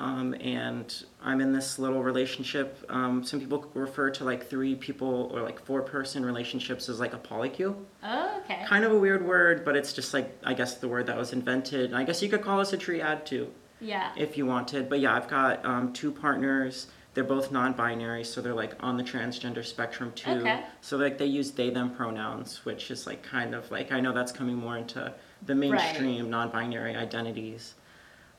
Um, 0.00 0.34
and 0.40 1.04
I'm 1.22 1.42
in 1.42 1.52
this 1.52 1.78
little 1.78 2.02
relationship. 2.02 2.82
Um, 2.88 3.22
some 3.22 3.38
people 3.38 3.66
refer 3.74 4.08
to 4.12 4.24
like 4.24 4.48
three 4.48 4.74
people 4.74 5.30
or 5.34 5.42
like 5.42 5.60
four 5.60 5.82
person 5.82 6.24
relationships 6.24 6.88
as 6.88 6.98
like 6.98 7.12
a 7.12 7.18
polycule. 7.18 7.76
Oh, 8.02 8.40
okay. 8.42 8.64
Kind 8.66 8.84
of 8.86 8.92
a 8.92 8.98
weird 8.98 9.24
word, 9.26 9.62
but 9.62 9.76
it's 9.76 9.92
just 9.92 10.14
like, 10.14 10.34
I 10.42 10.54
guess, 10.54 10.76
the 10.76 10.88
word 10.88 11.06
that 11.06 11.18
was 11.18 11.34
invented. 11.34 11.90
And 11.90 11.96
I 11.98 12.04
guess 12.04 12.22
you 12.22 12.30
could 12.30 12.40
call 12.40 12.60
us 12.60 12.72
a 12.72 12.78
triad 12.78 13.26
too 13.26 13.52
Yeah. 13.78 14.10
if 14.16 14.38
you 14.38 14.46
wanted. 14.46 14.88
But 14.88 15.00
yeah, 15.00 15.14
I've 15.14 15.28
got 15.28 15.62
um, 15.66 15.92
two 15.92 16.10
partners. 16.10 16.86
They're 17.12 17.22
both 17.24 17.52
non-binary, 17.52 18.24
so 18.24 18.40
they're 18.40 18.54
like 18.54 18.74
on 18.82 18.96
the 18.96 19.02
transgender 19.02 19.64
spectrum 19.66 20.12
too. 20.14 20.30
Okay. 20.30 20.62
So 20.80 20.96
like 20.96 21.18
they 21.18 21.26
use 21.26 21.50
they/them 21.50 21.90
pronouns, 21.94 22.64
which 22.64 22.90
is 22.90 23.06
like 23.06 23.22
kind 23.22 23.52
of 23.54 23.70
like 23.70 23.92
I 23.92 24.00
know 24.00 24.14
that's 24.14 24.32
coming 24.32 24.54
more 24.56 24.78
into 24.78 25.12
the 25.44 25.54
mainstream 25.54 26.30
non-binary 26.30 26.94
identities. 26.96 27.74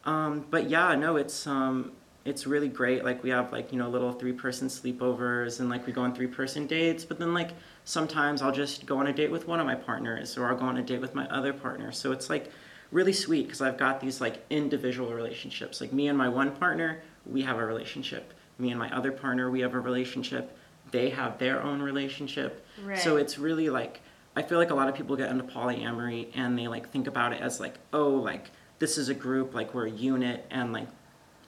Um, 0.06 0.46
but 0.50 0.70
yeah, 0.70 0.96
no, 0.96 1.16
it's 1.16 1.46
um, 1.48 1.92
it's 2.26 2.46
really 2.46 2.68
great. 2.68 3.04
Like 3.04 3.24
we 3.24 3.30
have 3.30 3.52
like 3.52 3.72
you 3.72 3.78
know 3.78 3.90
little 3.90 4.12
three-person 4.14 4.68
sleepovers 4.68 5.60
and 5.60 5.70
like 5.70 5.86
we 5.86 5.94
go 5.94 6.02
on 6.02 6.14
three-person 6.14 6.68
dates. 6.68 7.06
But 7.06 7.20
then 7.20 7.34
like 7.34 7.52
sometimes 7.86 8.42
I'll 8.42 8.52
just 8.52 8.86
go 8.86 8.98
on 8.98 9.08
a 9.08 9.14
date 9.14 9.32
with 9.32 9.48
one 9.48 9.60
of 9.60 9.66
my 9.66 9.76
partners, 9.76 10.38
or 10.38 10.50
I'll 10.50 10.58
go 10.58 10.66
on 10.66 10.78
a 10.78 10.84
date 10.84 11.02
with 11.02 11.16
my 11.16 11.28
other 11.30 11.54
partner. 11.54 11.92
So 11.92 12.12
it's 12.12 12.30
like 12.30 12.52
really 12.92 13.14
sweet 13.14 13.48
because 13.48 13.62
I've 13.62 13.78
got 13.78 14.00
these 14.02 14.22
like 14.22 14.44
individual 14.50 15.14
relationships. 15.14 15.82
Like 15.82 15.94
me 15.94 16.08
and 16.08 16.18
my 16.18 16.30
one 16.30 16.52
partner, 16.52 17.02
we 17.26 17.42
have 17.44 17.58
a 17.58 17.66
relationship. 17.66 18.34
Me 18.58 18.70
and 18.70 18.80
my 18.80 18.96
other 18.96 19.12
partner, 19.12 19.50
we 19.50 19.62
have 19.62 19.74
a 19.74 19.80
relationship. 19.80 20.58
They 20.92 21.10
have 21.10 21.38
their 21.40 21.62
own 21.64 21.82
relationship. 21.82 22.66
So 23.00 23.18
it's 23.18 23.40
really 23.40 23.70
like 23.70 24.02
I 24.36 24.42
feel 24.42 24.58
like 24.58 24.70
a 24.70 24.76
lot 24.76 24.88
of 24.88 24.96
people 24.96 25.16
get 25.16 25.30
into 25.30 25.44
polyamory 25.44 26.28
and 26.36 26.58
they 26.58 26.68
like 26.68 26.90
think 26.90 27.08
about 27.08 27.34
it 27.34 27.42
as 27.42 27.60
like, 27.60 27.76
oh, 27.92 28.10
like 28.10 28.50
this 28.82 28.98
is 28.98 29.08
a 29.10 29.14
group, 29.14 29.54
like 29.54 29.74
we're 29.74 29.86
a 29.88 29.92
unit 29.92 30.46
and 30.50 30.74
like 30.74 30.88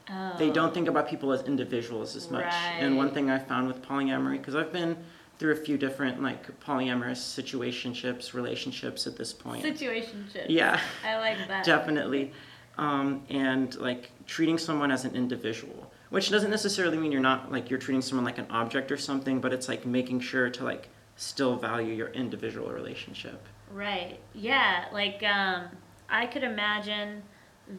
Oh. 0.10 0.36
they 0.38 0.50
don't 0.50 0.74
think 0.74 0.90
about 0.90 1.08
people 1.08 1.32
as 1.32 1.44
individuals 1.44 2.14
as 2.18 2.30
much. 2.30 2.44
Right. 2.44 2.78
And 2.80 2.98
one 2.98 3.12
thing 3.14 3.30
I 3.30 3.40
found 3.40 3.68
with 3.68 3.82
polyamory, 3.82 4.38
because 4.38 4.54
I've 4.54 4.74
been 4.74 4.98
through 5.40 5.54
a 5.54 5.56
few 5.56 5.78
different 5.78 6.22
like 6.22 6.60
polyamorous 6.60 7.22
situationships, 7.38 8.34
relationships 8.34 9.08
at 9.08 9.16
this 9.16 9.32
point. 9.32 9.64
Situationship. 9.66 10.48
yeah, 10.50 10.80
I 11.06 11.18
like 11.18 11.38
that. 11.48 11.64
definitely. 11.66 12.34
Um, 12.78 13.24
and 13.30 13.74
like 13.80 14.12
treating 14.28 14.58
someone 14.58 14.92
as 14.92 15.06
an 15.06 15.16
individual, 15.16 15.90
which 16.10 16.30
doesn't 16.30 16.52
necessarily 16.52 16.98
mean 16.98 17.12
you're 17.14 17.22
not 17.22 17.50
like 17.52 17.70
you're 17.70 17.80
treating 17.80 18.02
someone 18.02 18.26
like 18.26 18.38
an 18.40 18.48
object 18.50 18.92
or 18.92 18.98
something, 18.98 19.40
but 19.40 19.54
it's 19.54 19.70
like 19.70 19.86
making 19.86 20.20
sure 20.20 20.50
to 20.50 20.64
like 20.66 20.90
still 21.16 21.56
value 21.56 21.94
your 21.94 22.10
individual 22.10 22.70
relationship. 22.72 23.40
Right. 23.72 24.20
Yeah. 24.34 24.86
Like, 24.92 25.24
um, 25.24 25.66
I 26.14 26.28
could 26.28 26.44
imagine 26.44 27.24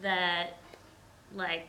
that, 0.03 0.59
like, 1.33 1.69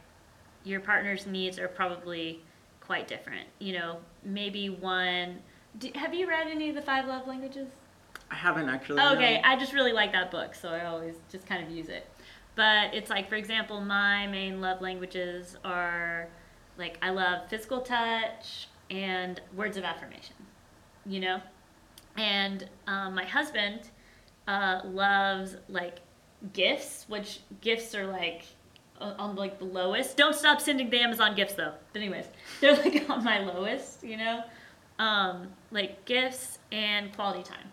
your 0.63 0.79
partner's 0.79 1.27
needs 1.27 1.59
are 1.59 1.67
probably 1.67 2.41
quite 2.81 3.07
different. 3.07 3.47
You 3.59 3.73
know, 3.73 3.97
maybe 4.23 4.69
one. 4.69 5.39
Do, 5.77 5.91
have 5.95 6.13
you 6.13 6.27
read 6.27 6.47
any 6.47 6.69
of 6.69 6.75
the 6.75 6.81
five 6.81 7.07
love 7.07 7.27
languages? 7.27 7.67
I 8.31 8.35
haven't 8.35 8.67
actually. 8.67 8.99
Okay, 9.01 9.35
no. 9.35 9.41
I 9.49 9.55
just 9.57 9.73
really 9.73 9.93
like 9.93 10.11
that 10.13 10.31
book, 10.31 10.55
so 10.55 10.69
I 10.69 10.85
always 10.85 11.13
just 11.31 11.45
kind 11.45 11.63
of 11.63 11.69
use 11.69 11.89
it. 11.89 12.07
But 12.55 12.93
it's 12.93 13.09
like, 13.09 13.29
for 13.29 13.35
example, 13.35 13.79
my 13.81 14.25
main 14.27 14.59
love 14.59 14.81
languages 14.81 15.57
are 15.63 16.27
like 16.77 16.97
I 17.01 17.11
love 17.11 17.47
physical 17.49 17.81
touch 17.81 18.69
and 18.89 19.39
words 19.55 19.77
of 19.77 19.83
affirmation, 19.83 20.35
you 21.05 21.19
know? 21.19 21.41
And 22.17 22.67
um, 22.87 23.13
my 23.13 23.25
husband 23.25 23.89
uh, 24.47 24.81
loves 24.85 25.57
like 25.67 25.99
gifts, 26.53 27.05
which 27.07 27.39
gifts 27.61 27.95
are 27.95 28.07
like 28.07 28.43
on 28.99 29.35
like 29.35 29.59
the 29.59 29.65
lowest. 29.65 30.17
Don't 30.17 30.35
stop 30.35 30.61
sending 30.61 30.89
the 30.89 30.99
Amazon 30.99 31.35
gifts 31.35 31.53
though. 31.53 31.73
But 31.93 32.01
anyways, 32.01 32.25
they're 32.61 32.75
like 32.75 33.09
on 33.09 33.23
my 33.23 33.39
lowest, 33.39 34.03
you 34.03 34.17
know? 34.17 34.43
Um, 34.99 35.49
like 35.71 36.05
gifts 36.05 36.59
and 36.71 37.13
quality 37.13 37.43
time. 37.43 37.71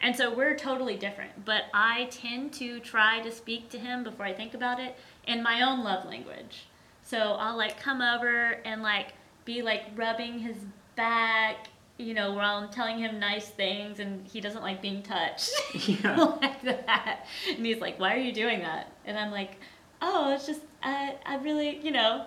And 0.00 0.14
so 0.14 0.32
we're 0.32 0.54
totally 0.54 0.96
different, 0.96 1.44
but 1.44 1.64
I 1.74 2.04
tend 2.12 2.52
to 2.54 2.78
try 2.78 3.20
to 3.20 3.32
speak 3.32 3.68
to 3.70 3.78
him 3.78 4.04
before 4.04 4.26
I 4.26 4.32
think 4.32 4.54
about 4.54 4.78
it 4.78 4.96
in 5.26 5.42
my 5.42 5.62
own 5.62 5.82
love 5.82 6.04
language. 6.04 6.66
So 7.02 7.18
I'll 7.18 7.56
like 7.56 7.80
come 7.80 8.00
over 8.00 8.60
and 8.64 8.82
like 8.82 9.14
be 9.44 9.62
like 9.62 9.86
rubbing 9.96 10.38
his 10.38 10.56
back, 10.94 11.68
you 11.98 12.14
know, 12.14 12.32
while 12.32 12.58
I'm 12.58 12.68
telling 12.70 12.98
him 12.98 13.18
nice 13.18 13.48
things 13.48 13.98
and 13.98 14.26
he 14.26 14.40
doesn't 14.40 14.62
like 14.62 14.80
being 14.80 15.02
touched. 15.02 15.50
Yeah. 15.88 16.16
like 16.40 16.62
that. 16.62 17.26
And 17.56 17.66
he's 17.66 17.80
like, 17.80 17.98
Why 17.98 18.14
are 18.14 18.18
you 18.20 18.32
doing 18.32 18.60
that? 18.60 18.92
And 19.04 19.18
I'm 19.18 19.30
like, 19.32 19.56
Oh, 20.00 20.32
it's 20.34 20.46
just 20.46 20.60
I 20.82 21.16
I 21.26 21.36
really 21.36 21.78
you 21.82 21.90
know, 21.90 22.26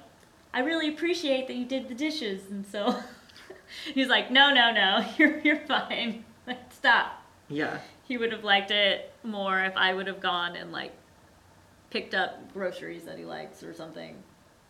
I 0.54 0.60
really 0.60 0.90
appreciate 0.90 1.48
that 1.48 1.56
you 1.56 1.66
did 1.66 1.88
the 1.88 1.96
dishes 1.96 2.42
and 2.52 2.66
so 2.66 2.96
he's 3.94 4.08
like, 4.10 4.30
No, 4.30 4.54
no, 4.54 4.72
no, 4.72 5.06
you're 5.18 5.40
you're 5.40 5.66
fine. 5.66 6.26
Like 6.46 6.60
stop 6.74 7.24
Yeah. 7.48 7.80
he 8.04 8.18
would 8.18 8.32
have 8.34 8.44
liked 8.44 8.72
it 8.72 9.14
more 9.24 9.62
if 9.64 9.76
I 9.78 9.94
would 9.94 10.08
have 10.08 10.20
gone 10.20 10.56
and 10.56 10.72
like 10.72 10.92
picked 11.92 12.14
up 12.14 12.52
groceries 12.54 13.04
that 13.04 13.18
he 13.18 13.26
likes 13.26 13.64
or 13.64 13.74
something. 13.74 14.16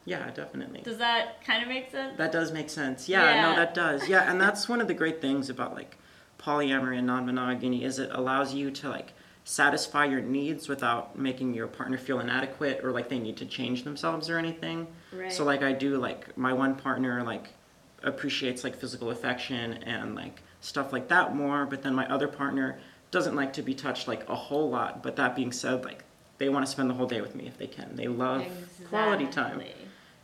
Yeah, 0.05 0.29
definitely. 0.31 0.81
Does 0.81 0.97
that 0.97 1.43
kind 1.45 1.61
of 1.61 1.69
make 1.69 1.91
sense? 1.91 2.17
That 2.17 2.31
does 2.31 2.51
make 2.51 2.69
sense. 2.69 3.07
Yeah, 3.07 3.23
Yeah. 3.35 3.41
no, 3.41 3.55
that 3.55 3.73
does. 3.73 4.07
Yeah, 4.07 4.29
and 4.29 4.39
that's 4.41 4.67
one 4.67 4.81
of 4.81 4.87
the 4.87 4.93
great 4.93 5.21
things 5.21 5.49
about 5.49 5.75
like 5.75 5.97
polyamory 6.39 6.97
and 6.97 7.05
non-monogamy 7.07 7.83
is 7.83 7.99
it 7.99 8.09
allows 8.11 8.53
you 8.53 8.71
to 8.71 8.89
like 8.89 9.13
satisfy 9.43 10.05
your 10.05 10.21
needs 10.21 10.67
without 10.67 11.17
making 11.17 11.53
your 11.53 11.67
partner 11.67 11.97
feel 11.97 12.19
inadequate 12.19 12.81
or 12.83 12.91
like 12.91 13.09
they 13.09 13.19
need 13.19 13.37
to 13.37 13.45
change 13.45 13.83
themselves 13.83 14.29
or 14.29 14.37
anything. 14.37 14.87
Right. 15.11 15.31
So 15.31 15.43
like 15.43 15.61
I 15.61 15.73
do 15.73 15.97
like 15.97 16.35
my 16.37 16.53
one 16.53 16.75
partner 16.75 17.23
like 17.23 17.49
appreciates 18.03 18.63
like 18.63 18.75
physical 18.75 19.11
affection 19.11 19.73
and 19.83 20.15
like 20.15 20.41
stuff 20.61 20.91
like 20.93 21.07
that 21.09 21.35
more, 21.35 21.65
but 21.65 21.81
then 21.83 21.93
my 21.93 22.07
other 22.11 22.27
partner 22.27 22.79
doesn't 23.11 23.35
like 23.35 23.53
to 23.53 23.61
be 23.61 23.73
touched 23.73 24.07
like 24.07 24.27
a 24.29 24.35
whole 24.35 24.69
lot. 24.69 25.03
But 25.03 25.15
that 25.17 25.35
being 25.35 25.51
said, 25.51 25.83
like 25.85 26.03
they 26.37 26.49
want 26.49 26.65
to 26.65 26.71
spend 26.71 26.89
the 26.89 26.93
whole 26.95 27.07
day 27.07 27.21
with 27.21 27.35
me 27.35 27.47
if 27.47 27.57
they 27.57 27.67
can. 27.67 27.95
They 27.95 28.07
love 28.07 28.45
quality 28.89 29.27
time 29.27 29.59
Exactly. 29.61 29.80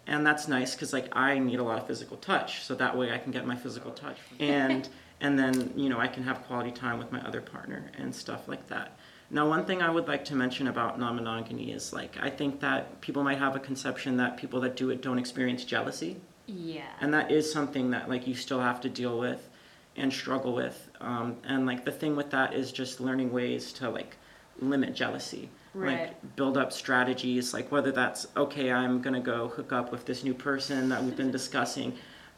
And 0.07 0.25
that's 0.25 0.47
nice 0.47 0.73
because 0.73 0.93
like 0.93 1.07
i 1.15 1.37
need 1.37 1.59
a 1.59 1.63
lot 1.63 1.77
of 1.77 1.85
physical 1.85 2.17
touch 2.17 2.63
so 2.63 2.73
that 2.73 2.97
way 2.97 3.11
i 3.11 3.17
can 3.17 3.31
get 3.31 3.45
my 3.45 3.55
physical 3.55 3.91
touch. 3.91 4.17
And 4.39 4.89
and 5.21 5.37
then 5.37 5.73
you 5.75 5.89
know 5.89 5.99
i 5.99 6.07
can 6.07 6.23
have 6.23 6.43
quality 6.43 6.71
time 6.71 6.97
with 6.97 7.11
my 7.11 7.21
other 7.21 7.41
partner 7.41 7.91
and 7.97 8.13
stuff 8.13 8.47
like 8.47 8.67
that. 8.67 8.97
Now 9.29 9.47
one 9.47 9.65
thing 9.65 9.81
i 9.81 9.89
would 9.89 10.07
like 10.07 10.23
to 10.25 10.35
mention 10.35 10.67
about 10.67 10.99
non-monogamy 10.99 11.71
is 11.71 11.91
like 11.93 12.15
i 12.21 12.29
think 12.29 12.59
that 12.61 13.01
people 13.01 13.23
might 13.23 13.39
have 13.39 13.55
a 13.55 13.59
conception 13.59 14.17
that 14.17 14.37
people 14.37 14.61
that 14.61 14.75
do 14.75 14.89
it 14.89 15.01
don't 15.01 15.19
experience 15.19 15.63
jealousy. 15.65 16.17
Yeah. 16.49 16.83
and 17.01 17.13
that 17.13 17.29
is 17.29 17.51
something 17.51 17.89
that 17.91 18.07
like 18.09 18.25
you 18.25 18.33
still 18.33 18.61
have 18.61 18.79
to 18.81 18.89
deal 18.89 19.19
with 19.19 19.49
and 19.97 20.13
struggle 20.13 20.53
with. 20.53 20.89
Um, 21.01 21.37
and 21.43 21.65
like 21.65 21.83
the 21.83 21.91
thing 21.91 22.15
with 22.15 22.29
that 22.31 22.53
is 22.53 22.71
just 22.71 23.01
learning 23.01 23.33
ways 23.33 23.73
to 23.73 23.89
like 23.89 24.15
limit 24.59 24.95
jealousy 24.95 25.49
Right. 25.77 25.99
like 26.09 26.35
build 26.35 26.57
up 26.57 26.73
strategies 26.73 27.53
like 27.53 27.71
whether 27.71 27.91
that's 27.91 28.27
okay 28.35 28.71
i'm 28.71 29.01
gonna 29.01 29.19
go 29.19 29.47
hook 29.49 29.71
up 29.71 29.91
with 29.91 30.05
this 30.05 30.23
new 30.23 30.33
person 30.33 30.89
that 30.89 31.03
we've 31.03 31.15
been 31.15 31.31
discussing 31.31 31.93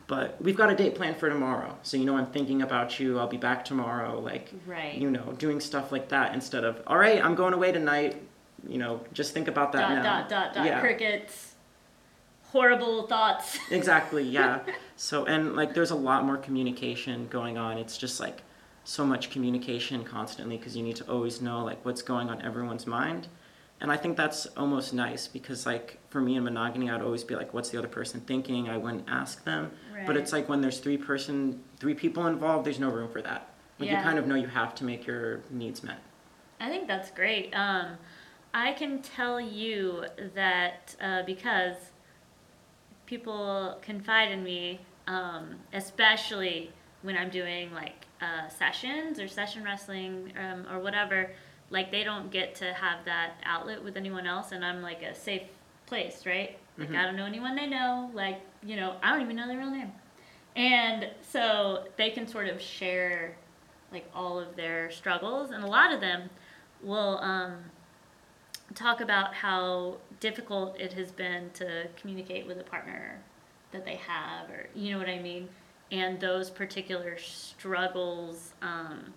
but 0.07 0.41
we've 0.41 0.57
got 0.57 0.69
a 0.71 0.75
date 0.75 0.95
planned 0.95 1.17
for 1.17 1.29
tomorrow 1.29 1.77
so 1.83 1.95
you 1.97 2.03
know 2.05 2.17
i'm 2.17 2.25
thinking 2.27 2.61
about 2.61 2.99
you 2.99 3.17
i'll 3.19 3.27
be 3.27 3.37
back 3.37 3.63
tomorrow 3.63 4.19
like 4.19 4.51
Right. 4.67 4.95
you 4.95 5.09
know 5.09 5.33
doing 5.37 5.59
stuff 5.61 5.91
like 5.91 6.09
that 6.09 6.33
instead 6.33 6.63
of 6.63 6.81
all 6.87 6.97
right 6.97 7.23
i'm 7.23 7.35
going 7.35 7.53
away 7.53 7.71
tonight 7.71 8.21
you 8.67 8.77
know 8.77 9.01
just 9.13 9.33
think 9.33 9.47
about 9.47 9.71
that 9.71 9.79
dot 9.81 9.91
now 9.91 10.03
dot 10.03 10.29
dot 10.29 10.53
dot 10.53 10.65
yeah 10.65 10.79
crickets. 10.81 11.45
Horrible 12.51 13.05
thoughts. 13.05 13.59
Exactly, 13.69 14.23
yeah. 14.23 14.61
so 14.95 15.25
and 15.25 15.55
like 15.55 15.75
there's 15.75 15.91
a 15.91 15.95
lot 15.95 16.25
more 16.25 16.35
communication 16.37 17.27
going 17.27 17.59
on. 17.59 17.77
It's 17.77 17.95
just 17.95 18.19
like 18.19 18.41
so 18.89 19.05
much 19.05 19.29
communication 19.29 20.03
constantly 20.03 20.57
because 20.57 20.75
you 20.75 20.81
need 20.81 20.95
to 20.95 21.07
always 21.07 21.41
know 21.41 21.63
like 21.63 21.85
what's 21.85 22.01
going 22.01 22.27
on 22.27 22.41
everyone's 22.41 22.87
mind. 22.87 23.27
And 23.81 23.91
I 23.91 23.97
think 23.97 24.17
that's 24.17 24.47
almost 24.57 24.95
nice 24.95 25.27
because 25.27 25.67
like 25.67 25.99
for 26.09 26.19
me 26.19 26.35
in 26.35 26.43
monogamy 26.43 26.89
I'd 26.89 27.03
always 27.03 27.23
be 27.23 27.35
like 27.35 27.53
what's 27.53 27.69
the 27.69 27.77
other 27.77 27.87
person 27.87 28.19
thinking? 28.21 28.67
I 28.67 28.77
wouldn't 28.77 29.07
ask 29.07 29.43
them. 29.43 29.71
But 30.07 30.17
it's 30.17 30.33
like 30.33 30.49
when 30.49 30.61
there's 30.61 30.79
three 30.79 30.97
person 30.97 31.63
three 31.79 31.93
people 31.93 32.25
involved, 32.25 32.65
there's 32.65 32.79
no 32.79 32.89
room 32.89 33.11
for 33.11 33.21
that. 33.21 33.53
Like 33.77 33.89
Yeah. 33.89 33.97
you 33.99 34.03
kind 34.03 34.17
of 34.17 34.25
know 34.25 34.33
you 34.33 34.47
have 34.47 34.73
to 34.75 34.83
make 34.83 35.05
your 35.05 35.41
needs 35.51 35.83
met. 35.83 35.99
I 36.59 36.69
think 36.69 36.87
that's 36.87 37.11
great. 37.11 37.53
Um, 37.53 37.95
I 38.55 38.73
can 38.73 39.03
tell 39.03 39.39
you 39.39 40.05
that 40.33 40.95
uh, 40.99 41.21
because 41.23 41.75
people 43.05 43.77
confide 43.83 44.31
in 44.31 44.43
me, 44.43 44.79
um, 45.05 45.57
especially 45.73 46.71
when 47.01 47.17
I'm 47.17 47.29
doing 47.29 47.73
like 47.73 48.05
uh, 48.21 48.49
sessions 48.49 49.19
or 49.19 49.27
session 49.27 49.63
wrestling 49.63 50.33
um, 50.37 50.65
or 50.71 50.79
whatever, 50.79 51.31
like 51.69 51.91
they 51.91 52.03
don't 52.03 52.31
get 52.31 52.55
to 52.55 52.73
have 52.73 53.05
that 53.05 53.33
outlet 53.43 53.83
with 53.83 53.95
anyone 53.97 54.25
else, 54.25 54.51
and 54.51 54.65
I'm 54.65 54.81
like 54.81 55.01
a 55.01 55.15
safe 55.15 55.43
place, 55.85 56.25
right? 56.25 56.57
Like 56.77 56.91
I 56.95 57.03
don't 57.05 57.17
know 57.17 57.25
anyone 57.25 57.55
they 57.55 57.67
know. 57.67 58.09
Like 58.13 58.39
you 58.63 58.75
know, 58.75 58.95
I 59.03 59.11
don't 59.11 59.21
even 59.21 59.35
know 59.35 59.47
their 59.47 59.57
real 59.57 59.71
name, 59.71 59.91
and 60.55 61.09
so 61.21 61.85
they 61.97 62.09
can 62.09 62.27
sort 62.27 62.47
of 62.47 62.61
share 62.61 63.35
like 63.91 64.09
all 64.13 64.39
of 64.39 64.55
their 64.55 64.91
struggles, 64.91 65.51
and 65.51 65.63
a 65.63 65.67
lot 65.67 65.93
of 65.93 65.99
them 65.99 66.29
will 66.81 67.17
um, 67.19 67.55
talk 68.75 69.01
about 69.01 69.33
how 69.33 69.97
difficult 70.19 70.79
it 70.79 70.93
has 70.93 71.11
been 71.11 71.49
to 71.55 71.87
communicate 71.99 72.47
with 72.47 72.59
a 72.59 72.63
partner 72.63 73.19
that 73.71 73.85
they 73.85 73.95
have, 73.95 74.49
or 74.49 74.67
you 74.73 74.91
know 74.91 74.97
what 74.97 75.09
I 75.09 75.19
mean, 75.19 75.49
and 75.91 76.19
those 76.19 76.49
particular 76.49 77.17
struggles. 77.17 78.53
Um, 78.61 79.13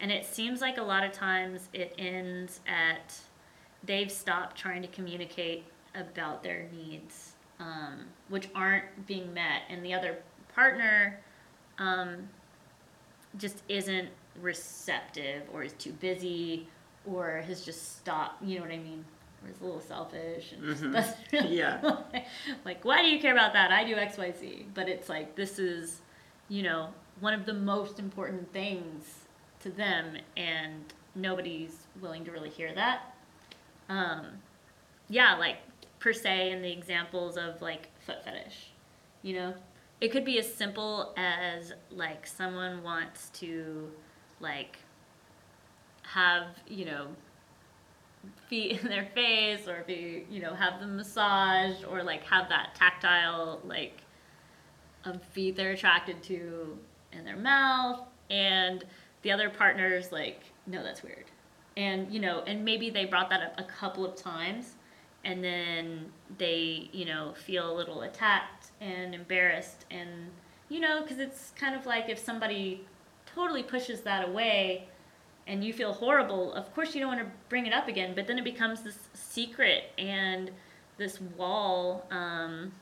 and 0.00 0.10
it 0.10 0.24
seems 0.26 0.60
like 0.60 0.78
a 0.78 0.82
lot 0.82 1.04
of 1.04 1.12
times 1.12 1.68
it 1.72 1.94
ends 1.98 2.60
at 2.66 3.14
they've 3.84 4.10
stopped 4.10 4.56
trying 4.56 4.82
to 4.82 4.88
communicate 4.88 5.64
about 5.94 6.42
their 6.42 6.66
needs, 6.72 7.32
um, 7.60 8.06
which 8.28 8.48
aren't 8.54 9.06
being 9.06 9.32
met, 9.34 9.62
and 9.68 9.84
the 9.84 9.94
other 9.94 10.18
partner 10.54 11.20
um, 11.78 12.28
just 13.36 13.62
isn't 13.68 14.08
receptive 14.40 15.42
or 15.52 15.62
is 15.62 15.72
too 15.74 15.92
busy 15.92 16.66
or 17.06 17.42
has 17.46 17.64
just 17.64 17.98
stopped 17.98 18.42
you 18.42 18.56
know 18.56 18.62
what 18.64 18.72
i 18.72 18.76
mean 18.78 19.04
or 19.44 19.50
is 19.50 19.60
a 19.60 19.64
little 19.64 19.80
selfish 19.80 20.52
and 20.52 20.64
just 20.64 20.82
Mhm. 20.82 20.92
doesn't 20.92 21.16
really 21.32 21.58
Yeah. 21.58 21.98
like 22.64 22.84
why 22.84 23.00
do 23.02 23.08
you 23.08 23.20
care 23.20 23.32
about 23.32 23.52
that 23.52 23.70
i 23.70 23.84
do 23.84 23.94
xyz 23.94 24.64
but 24.74 24.88
it's 24.88 25.08
like 25.08 25.36
this 25.36 25.58
is 25.60 26.00
you 26.48 26.62
know 26.62 26.88
one 27.20 27.32
of 27.34 27.46
the 27.46 27.54
most 27.54 27.98
important 27.98 28.52
things 28.52 29.26
to 29.60 29.70
them 29.70 30.16
and 30.36 30.92
nobody's 31.14 31.86
willing 32.00 32.24
to 32.24 32.32
really 32.32 32.50
hear 32.50 32.74
that. 32.74 33.14
Um 33.88 34.26
yeah 35.08 35.36
like 35.36 35.56
per 36.00 36.12
se 36.12 36.50
in 36.50 36.62
the 36.62 36.72
examples 36.72 37.36
of 37.36 37.60
like 37.62 37.88
foot 38.04 38.24
fetish 38.24 38.70
you 39.22 39.34
know? 39.34 39.54
It 40.00 40.12
could 40.12 40.24
be 40.24 40.38
as 40.38 40.52
simple 40.52 41.14
as 41.16 41.72
like 41.90 42.26
someone 42.26 42.82
wants 42.82 43.30
to 43.40 43.90
like 44.38 44.76
have 46.02 46.48
you 46.68 46.84
know 46.84 47.06
feet 48.48 48.80
in 48.82 48.88
their 48.88 49.08
face 49.14 49.66
or 49.66 49.82
be 49.86 50.26
you 50.30 50.40
know 50.40 50.54
have 50.54 50.80
them 50.80 50.96
massaged 50.96 51.84
or 51.84 52.02
like 52.02 52.22
have 52.24 52.48
that 52.50 52.74
tactile 52.74 53.60
like 53.64 54.02
of 55.06 55.22
feet 55.22 55.56
they're 55.56 55.72
attracted 55.72 56.22
to 56.22 56.78
in 57.12 57.24
their 57.24 57.36
mouth 57.36 58.00
and 58.30 58.84
the 59.22 59.30
other 59.30 59.50
partner's 59.50 60.12
like 60.12 60.42
no 60.66 60.82
that's 60.82 61.02
weird 61.02 61.24
and 61.76 62.12
you 62.12 62.20
know 62.20 62.42
and 62.46 62.64
maybe 62.64 62.90
they 62.90 63.04
brought 63.04 63.30
that 63.30 63.42
up 63.42 63.54
a 63.58 63.64
couple 63.64 64.04
of 64.04 64.16
times 64.16 64.74
and 65.24 65.42
then 65.42 66.06
they 66.38 66.88
you 66.92 67.04
know 67.04 67.32
feel 67.34 67.70
a 67.70 67.74
little 67.74 68.02
attacked 68.02 68.70
and 68.80 69.14
embarrassed 69.14 69.84
and 69.90 70.08
you 70.68 70.80
know 70.80 71.02
because 71.02 71.18
it's 71.18 71.52
kind 71.56 71.74
of 71.74 71.86
like 71.86 72.08
if 72.08 72.18
somebody 72.18 72.86
totally 73.34 73.62
pushes 73.62 74.00
that 74.02 74.28
away 74.28 74.86
and 75.46 75.62
you 75.62 75.72
feel 75.72 75.92
horrible, 75.92 76.52
of 76.54 76.72
course 76.74 76.94
you 76.94 77.00
don't 77.00 77.16
want 77.16 77.20
to 77.20 77.32
bring 77.48 77.66
it 77.66 77.72
up 77.72 77.88
again. 77.88 78.14
But 78.14 78.26
then 78.26 78.38
it 78.38 78.44
becomes 78.44 78.82
this 78.82 78.98
secret 79.12 79.84
and 79.98 80.50
this 80.96 81.20
wall 81.20 82.06
um, 82.10 82.72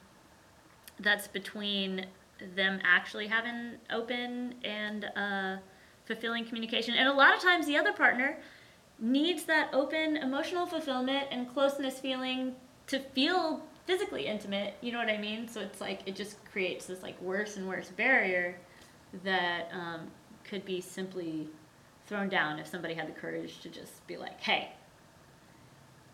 that's 1.03 1.29
between 1.29 2.07
them 2.55 2.81
actually 2.83 3.27
having 3.27 3.73
open 3.91 4.55
and 4.65 5.05
uh, 5.17 5.57
fulfilling 6.05 6.45
communication. 6.45 6.95
And 6.95 7.09
a 7.09 7.13
lot 7.13 7.35
of 7.35 7.43
times 7.43 7.67
the 7.67 7.77
other 7.77 7.93
partner 7.93 8.39
needs 8.99 9.45
that 9.45 9.71
open 9.73 10.17
emotional 10.17 10.67
fulfillment 10.67 11.27
and 11.31 11.53
closeness 11.53 11.99
feeling 11.99 12.55
to 12.87 12.99
feel 12.99 13.63
physically 13.87 14.27
intimate. 14.27 14.75
You 14.81 14.93
know 14.93 14.99
what 14.99 15.09
I 15.09 15.19
mean? 15.19 15.49
So 15.49 15.61
it's 15.61 15.81
like 15.81 16.01
it 16.07 16.17
just 16.17 16.45
creates 16.45 16.87
this 16.87 17.03
like 17.03 17.21
worse 17.21 17.57
and 17.57 17.69
worse 17.69 17.89
barrier 17.89 18.57
that 19.25 19.69
um, 19.73 20.09
could 20.45 20.65
be 20.65 20.81
simply 20.81 21.49
thrown 22.07 22.29
down 22.29 22.59
if 22.59 22.67
somebody 22.67 22.95
had 22.95 23.09
the 23.09 23.13
courage 23.13 23.61
to 23.61 23.69
just 23.69 24.07
be 24.07 24.17
like, 24.17 24.41
hey, 24.41 24.73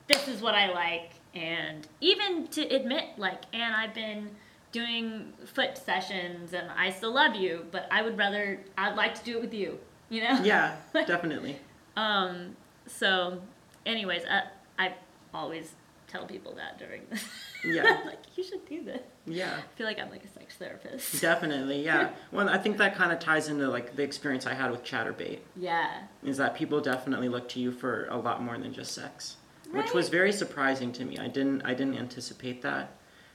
this 0.07 0.29
is 0.29 0.41
what 0.41 0.55
I 0.55 0.73
like. 0.73 1.13
And 1.35 1.87
even 2.01 2.49
to 2.49 2.63
admit, 2.63 3.05
like, 3.19 3.43
and 3.53 3.75
I've 3.75 3.95
been 3.95 4.31
doing 4.73 5.33
foot 5.47 5.79
sessions 5.79 6.53
and 6.53 6.71
I 6.77 6.91
still 6.91 7.13
love 7.13 7.35
you, 7.37 7.67
but 7.71 7.89
I 7.91 8.03
would 8.03 8.19
rather, 8.19 8.61
I'd 8.77 8.97
like 8.97 9.15
to 9.15 9.25
do 9.25 9.37
it 9.37 9.41
with 9.41 9.55
you, 9.55 9.79
you 10.11 10.23
know? 10.23 10.41
Yeah, 10.43 10.77
definitely. 10.93 11.59
um, 11.97 12.57
so, 12.87 13.41
anyways, 13.87 14.23
I, 14.29 14.43
I 14.79 14.95
always 15.35 15.73
tell 16.07 16.25
people 16.27 16.55
that 16.55 16.79
during 16.79 17.03
this. 17.11 17.25
Yeah. 17.65 17.99
like, 18.07 18.21
you 18.37 18.45
should 18.45 18.65
do 18.69 18.85
this. 18.85 19.03
Yeah. 19.27 19.53
I 19.59 19.77
feel 19.77 19.85
like 19.87 19.99
I'm 19.99 20.11
like 20.11 20.25
a 20.25 20.29
sex 20.29 20.55
therapist. 20.55 21.21
Definitely, 21.21 21.85
yeah. 21.85 22.11
Well, 22.33 22.49
I 22.49 22.57
think 22.57 22.77
that 22.79 22.95
kind 22.95 23.11
of 23.13 23.19
ties 23.19 23.49
into 23.49 23.69
like 23.69 23.97
the 23.97 24.05
experience 24.05 24.47
I 24.47 24.55
had 24.55 24.71
with 24.71 24.85
Chaturbate. 24.85 25.41
Yeah. 25.57 26.03
Is 26.23 26.37
that 26.37 26.55
people 26.55 26.81
definitely 26.81 27.29
look 27.29 27.49
to 27.51 27.61
you 27.61 27.73
for 27.73 28.07
a 28.11 28.17
lot 28.17 28.41
more 28.43 28.57
than 28.57 28.73
just 28.73 28.93
sex, 28.93 29.37
which 29.73 29.93
was 29.93 30.09
very 30.09 30.31
surprising 30.33 30.93
to 30.93 31.05
me. 31.05 31.19
I 31.19 31.27
didn't, 31.27 31.63
I 31.63 31.75
didn't 31.75 31.97
anticipate 31.97 32.63
that. 32.63 32.91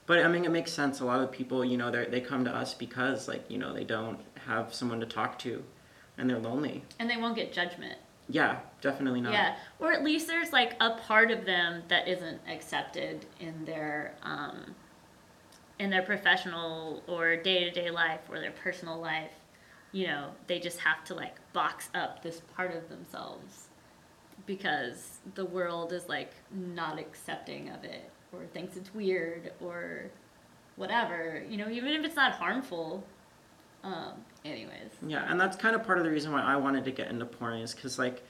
But 0.06 0.20
I 0.26 0.28
mean, 0.28 0.46
it 0.46 0.52
makes 0.52 0.72
sense. 0.72 1.00
A 1.00 1.06
lot 1.06 1.22
of 1.22 1.32
people, 1.32 1.64
you 1.64 1.78
know, 1.78 1.90
they 1.90 2.06
they 2.06 2.22
come 2.22 2.44
to 2.46 2.56
us 2.56 2.74
because 2.74 3.28
like 3.28 3.50
you 3.50 3.58
know 3.58 3.74
they 3.74 3.84
don't 3.84 4.20
have 4.48 4.74
someone 4.74 5.00
to 5.00 5.06
talk 5.06 5.40
to, 5.40 5.64
and 6.18 6.30
they're 6.30 6.40
lonely. 6.40 6.84
And 7.00 7.10
they 7.10 7.18
won't 7.18 7.36
get 7.36 7.54
judgment. 7.54 7.98
Yeah, 8.30 8.60
definitely 8.82 9.22
not. 9.22 9.34
Yeah, 9.34 9.56
or 9.80 9.92
at 9.92 10.04
least 10.04 10.28
there's 10.28 10.52
like 10.52 10.76
a 10.80 10.92
part 10.92 11.32
of 11.32 11.46
them 11.46 11.84
that 11.88 12.08
isn't 12.08 12.42
accepted 12.48 13.26
in 13.40 13.66
their 13.66 14.16
um, 14.24 14.76
in 15.80 15.90
their 15.90 16.04
professional 16.04 17.04
or 17.08 17.36
day 17.38 17.64
to 17.64 17.72
day 17.72 17.90
life 17.90 18.22
or 18.30 18.40
their 18.40 18.52
personal 18.52 19.00
life. 19.00 19.32
You 19.94 20.08
know, 20.08 20.30
they 20.48 20.60
just 20.60 20.80
have 20.80 21.04
to 21.06 21.14
like 21.14 21.36
box 21.54 21.90
up 21.94 22.24
this 22.24 22.42
part 22.56 22.76
of 22.76 22.90
themselves 22.90 23.68
because 24.46 25.20
the 25.36 25.46
world 25.46 25.94
is 25.94 26.10
like 26.10 26.34
not 26.52 27.00
accepting 27.00 27.70
of 27.70 27.84
it 27.84 28.10
or 28.34 28.46
thinks 28.54 28.75
it's 28.75 28.94
weird 28.94 29.52
or 29.62 30.06
whatever. 30.75 31.44
You 31.50 31.58
know, 31.58 31.70
even 31.70 31.94
if 31.94 32.04
it's 32.04 32.16
not 32.16 32.34
harmful. 32.34 33.04
Um, 33.84 34.13
anyways. 34.46 34.92
Yeah, 35.06 35.25
and 35.30 35.40
that's 35.40 35.58
kind 35.58 35.75
of 35.75 35.84
part 35.84 35.98
of 35.98 36.04
the 36.04 36.10
reason 36.10 36.32
why 36.32 36.42
I 36.42 36.56
wanted 36.56 36.86
to 36.86 36.92
get 36.92 37.10
into 37.10 37.25
porn 37.25 37.60
is 37.60 37.74
because 37.74 38.00
like 38.00 38.24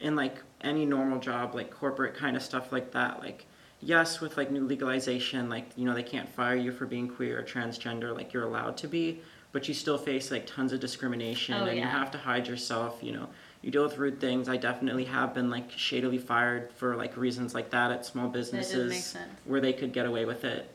in 0.00 0.16
like 0.16 0.36
any 0.60 0.86
normal 0.86 1.18
job, 1.18 1.54
like 1.54 1.70
corporate 1.70 2.14
kind 2.14 2.36
of 2.36 2.42
stuff 2.42 2.72
like 2.72 2.92
that, 2.92 3.20
like 3.20 3.46
yes, 3.80 4.20
with 4.20 4.36
like 4.36 4.50
new 4.50 4.64
legalization, 4.64 5.48
like 5.48 5.66
you 5.76 5.84
know 5.84 5.94
they 5.94 6.02
can't 6.02 6.28
fire 6.28 6.56
you 6.56 6.72
for 6.72 6.86
being 6.86 7.08
queer 7.08 7.38
or 7.38 7.42
transgender, 7.42 8.14
like 8.14 8.32
you're 8.32 8.44
allowed 8.44 8.76
to 8.78 8.88
be, 8.88 9.20
but 9.52 9.66
you 9.68 9.74
still 9.74 9.98
face 9.98 10.30
like 10.30 10.46
tons 10.46 10.72
of 10.72 10.80
discrimination 10.80 11.54
Oh, 11.54 11.64
and 11.64 11.78
you 11.78 11.84
have 11.84 12.10
to 12.12 12.18
hide 12.18 12.46
yourself. 12.46 12.98
You 13.02 13.12
know, 13.12 13.28
you 13.62 13.70
deal 13.70 13.82
with 13.82 13.98
rude 13.98 14.20
things. 14.20 14.48
I 14.48 14.56
definitely 14.56 15.04
have 15.04 15.34
been 15.34 15.50
like 15.50 15.70
shadily 15.70 16.18
fired 16.18 16.72
for 16.72 16.96
like 16.96 17.16
reasons 17.16 17.54
like 17.54 17.70
that 17.70 17.90
at 17.90 18.06
small 18.06 18.28
businesses 18.28 19.16
where 19.44 19.60
they 19.60 19.72
could 19.72 19.92
get 19.92 20.06
away 20.06 20.24
with 20.24 20.44
it. 20.44 20.70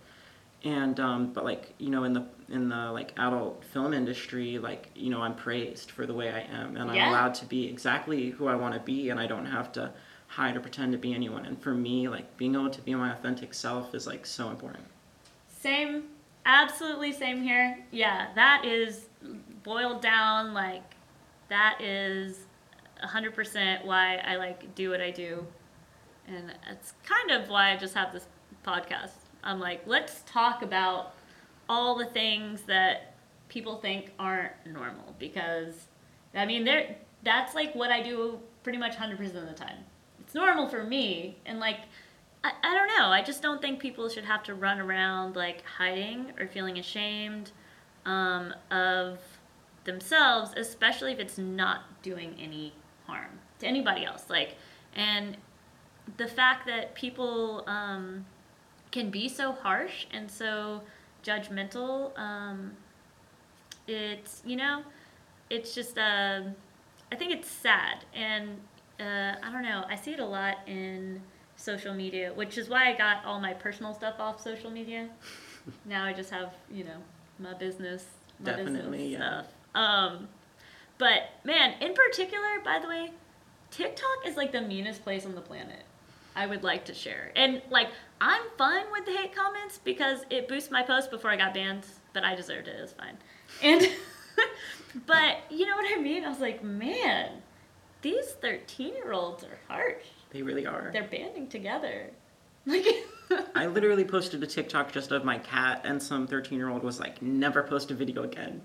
And 0.64 1.00
um, 1.00 1.34
but 1.34 1.44
like 1.44 1.74
you 1.78 1.90
know 1.90 2.04
in 2.04 2.14
the 2.14 2.26
in 2.50 2.70
the 2.70 2.92
like 2.92 3.12
adult 3.18 3.64
film 3.66 3.94
industry 3.94 4.60
like 4.60 4.90
you 4.96 5.10
know 5.10 5.20
i'm 5.20 5.34
praised 5.36 5.90
for 5.90 6.06
the 6.06 6.14
way 6.14 6.30
i 6.30 6.42
am 6.42 6.78
and 6.78 6.92
i'm 6.92 7.10
allowed 7.10 7.34
to 7.34 7.46
be 7.46 7.68
exactly 7.68 8.30
who 8.30 8.46
i 8.46 8.54
want 8.54 8.76
to 8.76 8.80
be 8.80 9.10
and 9.10 9.20
i 9.20 9.26
don't 9.26 9.48
have 9.48 9.72
to 9.72 9.92
hide 10.28 10.58
or 10.58 10.60
pretend 10.60 10.92
to 10.92 10.98
be 10.98 11.14
anyone. 11.14 11.46
And 11.46 11.62
for 11.62 11.74
me 11.74 12.08
like 12.08 12.38
being 12.38 12.56
able 12.56 12.70
to 12.70 12.82
be 12.82 12.96
my 12.96 13.12
authentic 13.12 13.54
self 13.54 13.94
is 13.96 14.08
like 14.08 14.26
so 14.26 14.50
important. 14.50 14.86
Same, 15.48 16.04
absolutely 16.46 17.12
same 17.14 17.42
here. 17.42 17.80
Yeah, 17.92 18.28
that 18.36 18.66
is 18.66 19.06
boiled 19.64 20.02
down 20.02 20.54
like 20.54 20.96
that 21.50 21.80
is 21.82 22.45
100% 23.04 23.86
why 23.86 24.18
I 24.18 24.36
like 24.36 24.74
do 24.76 24.90
what 24.90 25.02
I 25.02 25.12
do. 25.12 25.46
And 26.28 26.54
it's 26.72 26.94
kind 27.04 27.32
of 27.32 27.50
why 27.50 27.74
I 27.74 27.78
just 27.78 27.94
have 27.94 28.12
this 28.12 28.28
podcast. 28.66 29.12
I'm 29.44 29.60
like, 29.60 29.82
let's 29.86 30.24
talk 30.26 30.64
about 30.64 31.14
all 31.70 31.96
the 31.96 32.06
things 32.06 32.62
that 32.64 33.14
people 33.48 33.78
think 33.78 34.12
aren't 34.20 34.54
normal 34.66 35.16
because 35.20 35.88
I 36.34 36.46
mean, 36.46 36.66
there 36.66 36.96
that's 37.24 37.56
like 37.56 37.74
what 37.76 37.92
I 37.92 38.02
do 38.02 38.40
pretty 38.64 38.78
much 38.78 38.96
100% 38.96 39.20
of 39.36 39.48
the 39.48 39.54
time. 39.54 39.78
It's 40.20 40.34
normal 40.34 40.68
for 40.68 40.84
me 40.84 41.38
and 41.46 41.60
like 41.60 41.80
I, 42.44 42.52
I 42.64 42.76
don't 42.76 42.88
know. 42.88 43.08
I 43.08 43.24
just 43.24 43.42
don't 43.42 43.62
think 43.62 43.80
people 43.80 44.10
should 44.10 44.26
have 44.26 44.44
to 44.44 44.54
run 44.54 44.80
around 44.80 45.36
like 45.36 45.64
hiding 45.66 46.32
or 46.40 46.48
feeling 46.48 46.78
ashamed 46.78 47.52
um, 48.06 48.54
of 48.72 49.20
themselves, 49.84 50.52
especially 50.56 51.12
if 51.12 51.20
it's 51.20 51.38
not 51.38 52.02
doing 52.04 52.36
any 52.40 52.74
harm 53.08 53.40
to 53.60 53.68
anybody 53.68 54.06
else. 54.06 54.26
Like, 54.30 54.56
and 54.96 55.38
the 56.18 56.28
fact 56.28 56.66
that 56.68 56.96
people 56.96 57.64
um, 57.68 58.26
can 58.92 59.10
be 59.10 59.28
so 59.28 59.52
harsh 59.52 60.06
and 60.12 60.30
so 60.30 60.82
judgmental, 61.24 62.18
um, 62.18 62.72
it's 63.88 64.42
you 64.46 64.56
know, 64.56 64.84
it's 65.50 65.76
just 65.76 65.98
uh, 65.98 66.42
I 67.12 67.16
think 67.16 67.32
it's 67.32 67.50
sad, 67.50 68.06
and 68.14 68.60
uh, 69.00 69.36
I 69.44 69.52
don't 69.52 69.64
know. 69.64 69.86
I 69.90 69.96
see 69.96 70.14
it 70.14 70.20
a 70.20 70.26
lot 70.26 70.58
in 70.68 71.22
social 71.56 71.94
media, 71.94 72.32
which 72.34 72.58
is 72.58 72.70
why 72.70 72.90
I 72.90 72.98
got 72.98 73.24
all 73.26 73.40
my 73.40 73.54
personal 73.54 73.94
stuff 73.94 74.16
off 74.20 74.42
social 74.42 74.72
media. 74.72 75.10
now 75.86 76.06
I 76.06 76.14
just 76.14 76.30
have 76.32 76.54
you 76.72 76.84
know 76.84 76.98
my 77.40 77.54
business, 77.54 78.06
my 78.40 78.52
Definitely, 78.52 78.98
business 78.98 79.20
yeah. 79.20 79.42
stuff. 79.42 79.48
Um, 79.76 80.28
but 80.98 81.30
man, 81.44 81.74
in 81.82 81.94
particular, 81.94 82.60
by 82.64 82.80
the 82.80 82.88
way, 82.88 83.12
TikTok 83.72 84.26
is 84.26 84.38
like 84.38 84.52
the 84.52 84.62
meanest 84.62 85.04
place 85.04 85.26
on 85.26 85.36
the 85.36 85.42
planet. 85.42 85.84
I 86.36 86.48
would 86.48 86.64
like 86.64 86.86
to 86.86 86.94
share. 86.94 87.32
And 87.36 87.62
like 87.70 87.90
I'm 88.22 88.42
fine 88.58 88.86
with 88.92 89.06
the 89.06 89.12
hate 89.12 89.36
comments 89.36 89.80
because 89.84 90.20
it 90.30 90.48
boosts 90.48 90.72
my 90.72 90.84
post 90.84 91.12
before 91.12 91.30
I 91.32 91.38
got 91.38 91.54
banned, 91.54 91.86
but 92.14 92.24
I 92.24 92.36
deserved 92.36 92.68
it. 92.68 92.76
It's 92.80 92.94
fine. 92.94 93.18
And 93.64 93.90
but 95.06 95.38
you 95.50 95.66
know 95.66 95.76
what 95.76 95.98
I 95.98 96.02
mean? 96.02 96.24
I 96.26 96.30
was 96.30 96.40
like, 96.40 96.64
man, 96.64 97.42
these 98.02 98.26
13 98.42 98.94
year 98.96 99.14
olds 99.14 99.44
are 99.44 99.58
harsh. 99.68 100.04
they 100.32 100.42
really 100.42 100.66
are 100.66 100.90
They're 100.94 101.04
banding 101.04 101.48
together. 101.48 102.12
Like 102.68 102.88
i 103.56 103.68
literally 103.68 104.04
posted 104.04 104.42
a 104.42 104.48
tiktok 104.48 104.92
just 104.92 105.12
of 105.12 105.24
my 105.24 105.38
cat 105.38 105.82
and 105.84 106.02
some 106.02 106.26
13 106.26 106.58
year 106.58 106.70
old 106.70 106.82
was 106.82 107.00
like 107.00 107.22
never 107.22 107.62
post 107.62 107.92
a 107.92 107.94
video 107.94 108.24
again 108.24 108.60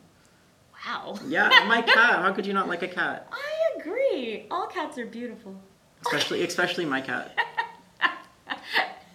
wow. 0.86 1.14
yeah 1.26 1.48
my 1.68 1.82
cat 1.94 2.20
how 2.20 2.32
could 2.32 2.46
you 2.46 2.52
not 2.52 2.68
like 2.68 2.82
a 2.82 2.88
cat 2.88 3.28
I 3.32 3.78
agree. 3.80 4.46
All 4.50 4.66
cats 4.66 4.98
are 4.98 5.06
beautiful. 5.06 5.54
especially 6.06 6.42
especially 6.46 6.84
my 6.84 7.00
cat 7.00 7.36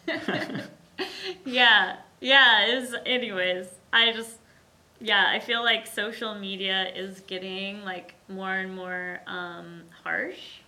yeah 1.46 1.98
yeah 2.22 2.76
was 2.80 2.96
anyways 3.06 3.68
i 3.92 4.12
just 4.12 4.38
yeah 5.00 5.26
i 5.30 5.40
feel 5.40 5.64
like 5.64 5.86
social 5.88 6.36
media 6.36 6.92
is 6.96 7.22
getting 7.22 7.84
like 7.84 8.16
more 8.30 8.54
and 8.54 8.76
more 8.76 9.20
um, 9.28 9.84
harsh 10.04 10.60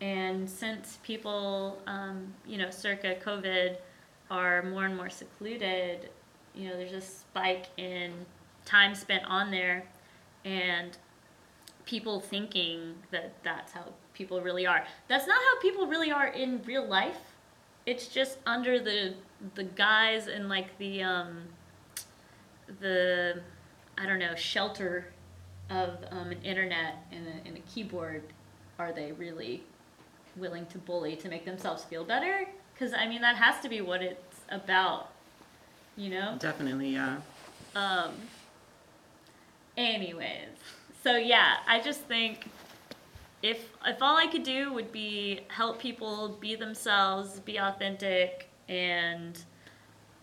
and 0.00 0.48
since 0.48 0.98
people 1.02 1.78
um, 1.86 2.32
you 2.46 2.58
know 2.58 2.70
circa 2.70 3.16
covid 3.24 3.76
are 4.30 4.62
more 4.64 4.84
and 4.84 4.96
more 4.96 5.10
secluded 5.10 6.08
you 6.54 6.68
know 6.68 6.76
there's 6.76 6.92
a 6.92 7.00
spike 7.00 7.66
in 7.76 8.12
time 8.64 8.94
spent 8.94 9.24
on 9.26 9.50
there 9.50 9.84
and 10.46 10.96
people 11.84 12.20
thinking 12.20 12.94
that 13.10 13.34
that's 13.42 13.72
how 13.72 13.84
people 14.14 14.40
really 14.40 14.66
are. 14.66 14.84
That's 15.08 15.26
not 15.26 15.36
how 15.36 15.60
people 15.60 15.86
really 15.86 16.10
are 16.10 16.28
in 16.28 16.62
real 16.64 16.86
life. 16.86 17.18
It's 17.84 18.08
just 18.08 18.38
under 18.46 18.80
the 18.80 19.14
the 19.54 19.64
guise 19.64 20.28
and 20.28 20.48
like 20.48 20.76
the 20.78 21.02
um 21.02 21.42
the 22.80 23.42
I 23.98 24.06
don't 24.06 24.18
know 24.18 24.34
shelter 24.34 25.12
of 25.68 25.98
um, 26.10 26.30
an 26.30 26.40
internet 26.42 26.94
and 27.10 27.26
a, 27.26 27.48
and 27.48 27.56
a 27.56 27.60
keyboard. 27.60 28.22
Are 28.78 28.92
they 28.92 29.12
really 29.12 29.64
willing 30.36 30.66
to 30.66 30.78
bully 30.78 31.16
to 31.16 31.28
make 31.28 31.44
themselves 31.44 31.82
feel 31.84 32.04
better? 32.04 32.46
Because 32.72 32.94
I 32.94 33.06
mean 33.06 33.20
that 33.22 33.36
has 33.36 33.60
to 33.62 33.68
be 33.68 33.80
what 33.80 34.02
it's 34.02 34.40
about 34.48 35.10
you 35.96 36.10
know? 36.10 36.36
Definitely 36.38 36.90
yeah. 36.90 37.16
Um 37.74 38.12
anyways 39.76 40.48
so 41.02 41.16
yeah 41.16 41.56
I 41.66 41.80
just 41.80 42.00
think 42.02 42.46
if 43.42 43.68
if 43.84 44.00
all 44.02 44.16
I 44.16 44.26
could 44.26 44.42
do 44.42 44.72
would 44.72 44.90
be 44.92 45.40
help 45.48 45.78
people 45.78 46.36
be 46.40 46.56
themselves, 46.56 47.38
be 47.40 47.58
authentic, 47.58 48.48
and 48.68 49.38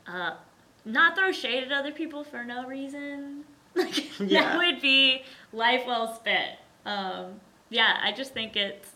uh, 0.08 0.32
not 0.84 1.16
throw 1.16 1.32
shade 1.32 1.64
at 1.64 1.72
other 1.72 1.92
people 1.92 2.24
for 2.24 2.44
no 2.44 2.66
reason, 2.66 3.46
like 3.76 4.20
Yeah. 4.20 4.42
that 4.42 4.58
would 4.58 4.82
be 4.82 5.24
life 5.54 5.84
well 5.86 6.14
spent. 6.16 6.58
Um, 6.86 7.40
yeah, 7.70 8.00
I 8.04 8.12
just 8.12 8.34
think 8.34 8.58
it's 8.58 8.90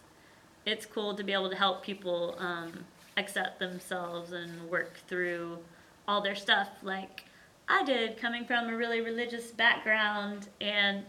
it's 0.65 0.85
cool 0.85 1.15
to 1.15 1.23
be 1.23 1.31
able 1.31 1.49
to 1.51 1.55
help 1.55 1.83
people 1.83 2.35
um, 2.39 2.83
accept 3.17 3.59
themselves 3.59 4.31
and 4.33 4.67
work 4.69 4.97
through 5.07 5.59
all 6.07 6.21
their 6.21 6.35
stuff 6.35 6.69
like 6.81 7.23
I 7.69 7.83
did 7.83 8.17
coming 8.17 8.45
from 8.45 8.69
a 8.69 8.77
really 8.77 9.01
religious 9.01 9.51
background 9.51 10.47
and 10.61 11.03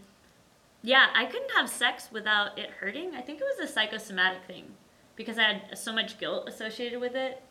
yeah, 0.83 1.07
I 1.14 1.25
couldn't 1.27 1.51
have 1.57 1.68
sex 1.68 2.09
without 2.12 2.59
it 2.59 2.71
hurting. 2.71 3.14
I 3.14 3.21
think 3.21 3.40
it 3.40 3.44
was 3.44 3.68
a 3.68 3.73
psychosomatic 3.73 4.44
thing 4.44 4.64
because 5.16 5.38
I 5.38 5.42
had 5.42 5.79
so 5.79 5.92
much 5.92 6.18
guilt 6.18 6.49
associated 6.49 7.01
with 7.01 7.14
it. 7.14 7.42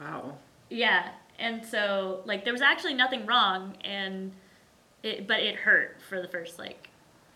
Wow. 0.00 0.36
Yeah, 0.68 1.10
and 1.38 1.64
so 1.64 2.22
like 2.24 2.44
there 2.44 2.52
was 2.52 2.62
actually 2.62 2.94
nothing 2.94 3.26
wrong 3.26 3.76
and 3.82 4.32
it 5.02 5.26
but 5.26 5.40
it 5.40 5.56
hurt 5.56 5.98
for 6.08 6.20
the 6.20 6.28
first 6.28 6.58
like 6.58 6.88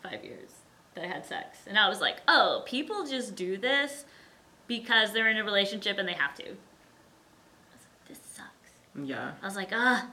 5 0.02 0.24
years 0.24 0.50
that 0.94 1.04
I 1.04 1.08
had 1.08 1.26
sex. 1.26 1.58
And 1.66 1.78
I 1.78 1.88
was 1.88 2.00
like, 2.00 2.16
"Oh, 2.26 2.62
people 2.66 3.06
just 3.06 3.36
do 3.36 3.56
this 3.56 4.04
because 4.66 5.12
they're 5.12 5.28
in 5.28 5.36
a 5.36 5.44
relationship 5.44 5.98
and 5.98 6.08
they 6.08 6.14
have 6.14 6.34
to." 6.36 6.44
I 6.44 6.48
was 7.74 7.84
like, 7.84 8.08
this 8.08 8.20
sucks. 8.32 9.06
Yeah. 9.08 9.32
I 9.42 9.44
was 9.44 9.56
like, 9.56 9.70
"Ah, 9.72 10.08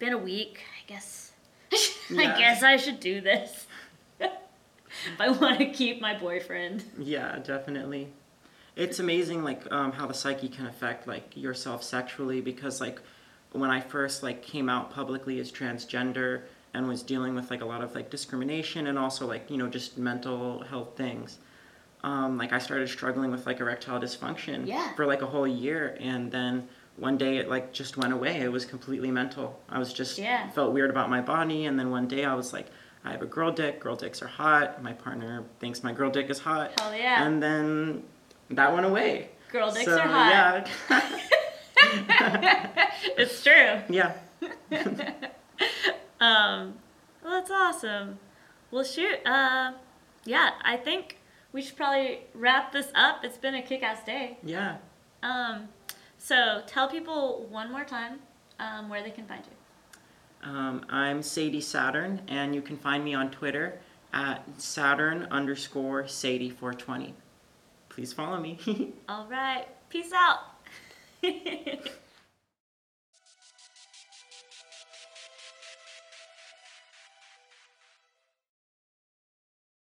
been 0.00 0.12
a 0.12 0.18
week. 0.18 0.60
I 0.82 0.88
guess 0.88 1.30
Yeah. 2.10 2.34
I 2.34 2.38
guess 2.38 2.62
I 2.64 2.76
should 2.76 2.98
do 2.98 3.20
this." 3.20 3.66
if 4.20 5.20
I 5.20 5.30
want 5.30 5.58
to 5.58 5.66
keep 5.66 6.00
my 6.00 6.18
boyfriend. 6.18 6.82
Yeah, 6.98 7.38
definitely. 7.38 8.08
It's 8.76 8.98
amazing, 8.98 9.44
like 9.44 9.70
um, 9.72 9.92
how 9.92 10.06
the 10.06 10.14
psyche 10.14 10.48
can 10.48 10.66
affect 10.66 11.06
like 11.06 11.36
yourself 11.36 11.82
sexually. 11.84 12.40
Because 12.40 12.80
like 12.80 13.00
when 13.52 13.70
I 13.70 13.80
first 13.80 14.22
like 14.22 14.42
came 14.42 14.68
out 14.68 14.90
publicly 14.92 15.38
as 15.40 15.50
transgender 15.52 16.42
and 16.72 16.86
was 16.88 17.02
dealing 17.02 17.34
with 17.34 17.50
like 17.50 17.62
a 17.62 17.64
lot 17.66 17.82
of 17.82 17.94
like 17.94 18.10
discrimination 18.10 18.86
and 18.86 18.96
also 18.98 19.26
like 19.26 19.50
you 19.50 19.56
know 19.56 19.68
just 19.68 19.98
mental 19.98 20.62
health 20.64 20.96
things. 20.96 21.38
Um, 22.02 22.38
like 22.38 22.52
I 22.54 22.58
started 22.58 22.88
struggling 22.88 23.30
with 23.30 23.44
like 23.46 23.60
erectile 23.60 24.00
dysfunction 24.00 24.66
Yeah. 24.66 24.94
for 24.94 25.04
like 25.04 25.20
a 25.22 25.26
whole 25.26 25.46
year, 25.46 25.96
and 26.00 26.32
then 26.32 26.66
one 27.00 27.16
day 27.16 27.38
it 27.38 27.48
like 27.48 27.72
just 27.72 27.96
went 27.96 28.12
away. 28.12 28.40
It 28.40 28.52
was 28.52 28.64
completely 28.64 29.10
mental. 29.10 29.58
I 29.68 29.78
was 29.78 29.92
just 29.92 30.18
Yeah. 30.18 30.50
felt 30.50 30.72
weird 30.72 30.90
about 30.90 31.08
my 31.10 31.20
body, 31.20 31.64
and 31.66 31.78
then 31.78 31.90
one 31.90 32.06
day 32.06 32.24
I 32.24 32.34
was 32.34 32.52
like, 32.52 32.66
I 33.04 33.12
have 33.12 33.22
a 33.22 33.26
girl 33.26 33.50
dick. 33.50 33.80
Girl 33.80 33.96
dicks 33.96 34.20
are 34.22 34.26
hot. 34.28 34.82
My 34.82 34.92
partner 34.92 35.44
thinks 35.58 35.82
my 35.82 35.92
girl 35.92 36.10
dick 36.10 36.28
is 36.30 36.38
hot. 36.38 36.78
Hell 36.78 36.94
yeah. 36.94 37.24
And 37.26 37.42
then 37.42 38.02
that 38.50 38.72
went 38.74 38.84
away. 38.86 39.30
Girl 39.50 39.70
dicks 39.72 39.86
So, 39.86 39.98
are 39.98 40.06
hot. 40.06 40.68
Yeah. 40.90 41.18
it's 43.16 43.42
true. 43.42 43.80
yeah. 43.88 44.12
Um, 46.20 46.74
well, 47.24 47.32
that's 47.32 47.50
awesome. 47.50 48.18
Well, 48.70 48.84
shoot. 48.84 49.26
Uh, 49.26 49.72
yeah, 50.26 50.50
I 50.62 50.76
think 50.76 51.16
we 51.52 51.62
should 51.62 51.76
probably 51.78 52.20
wrap 52.34 52.72
this 52.72 52.88
up. 52.94 53.24
It's 53.24 53.38
been 53.38 53.54
a 53.54 53.62
kick-ass 53.62 54.04
day. 54.04 54.36
Yeah. 54.42 54.76
Um, 55.22 55.68
so 56.20 56.62
tell 56.66 56.88
people 56.88 57.46
one 57.50 57.72
more 57.72 57.84
time 57.84 58.20
um, 58.58 58.88
where 58.88 59.02
they 59.02 59.10
can 59.10 59.26
find 59.26 59.42
you. 59.44 60.48
Um, 60.48 60.84
I'm 60.88 61.22
Sadie 61.22 61.60
Saturn, 61.60 62.22
and 62.28 62.54
you 62.54 62.62
can 62.62 62.76
find 62.76 63.02
me 63.04 63.14
on 63.14 63.30
Twitter 63.30 63.80
at 64.12 64.44
Saturn 64.60 65.26
underscore 65.30 66.04
Sadie420. 66.04 67.12
Please 67.88 68.12
follow 68.12 68.38
me. 68.38 68.58
All 69.08 69.26
right. 69.26 69.66
Peace 69.88 70.12
out. 70.14 70.38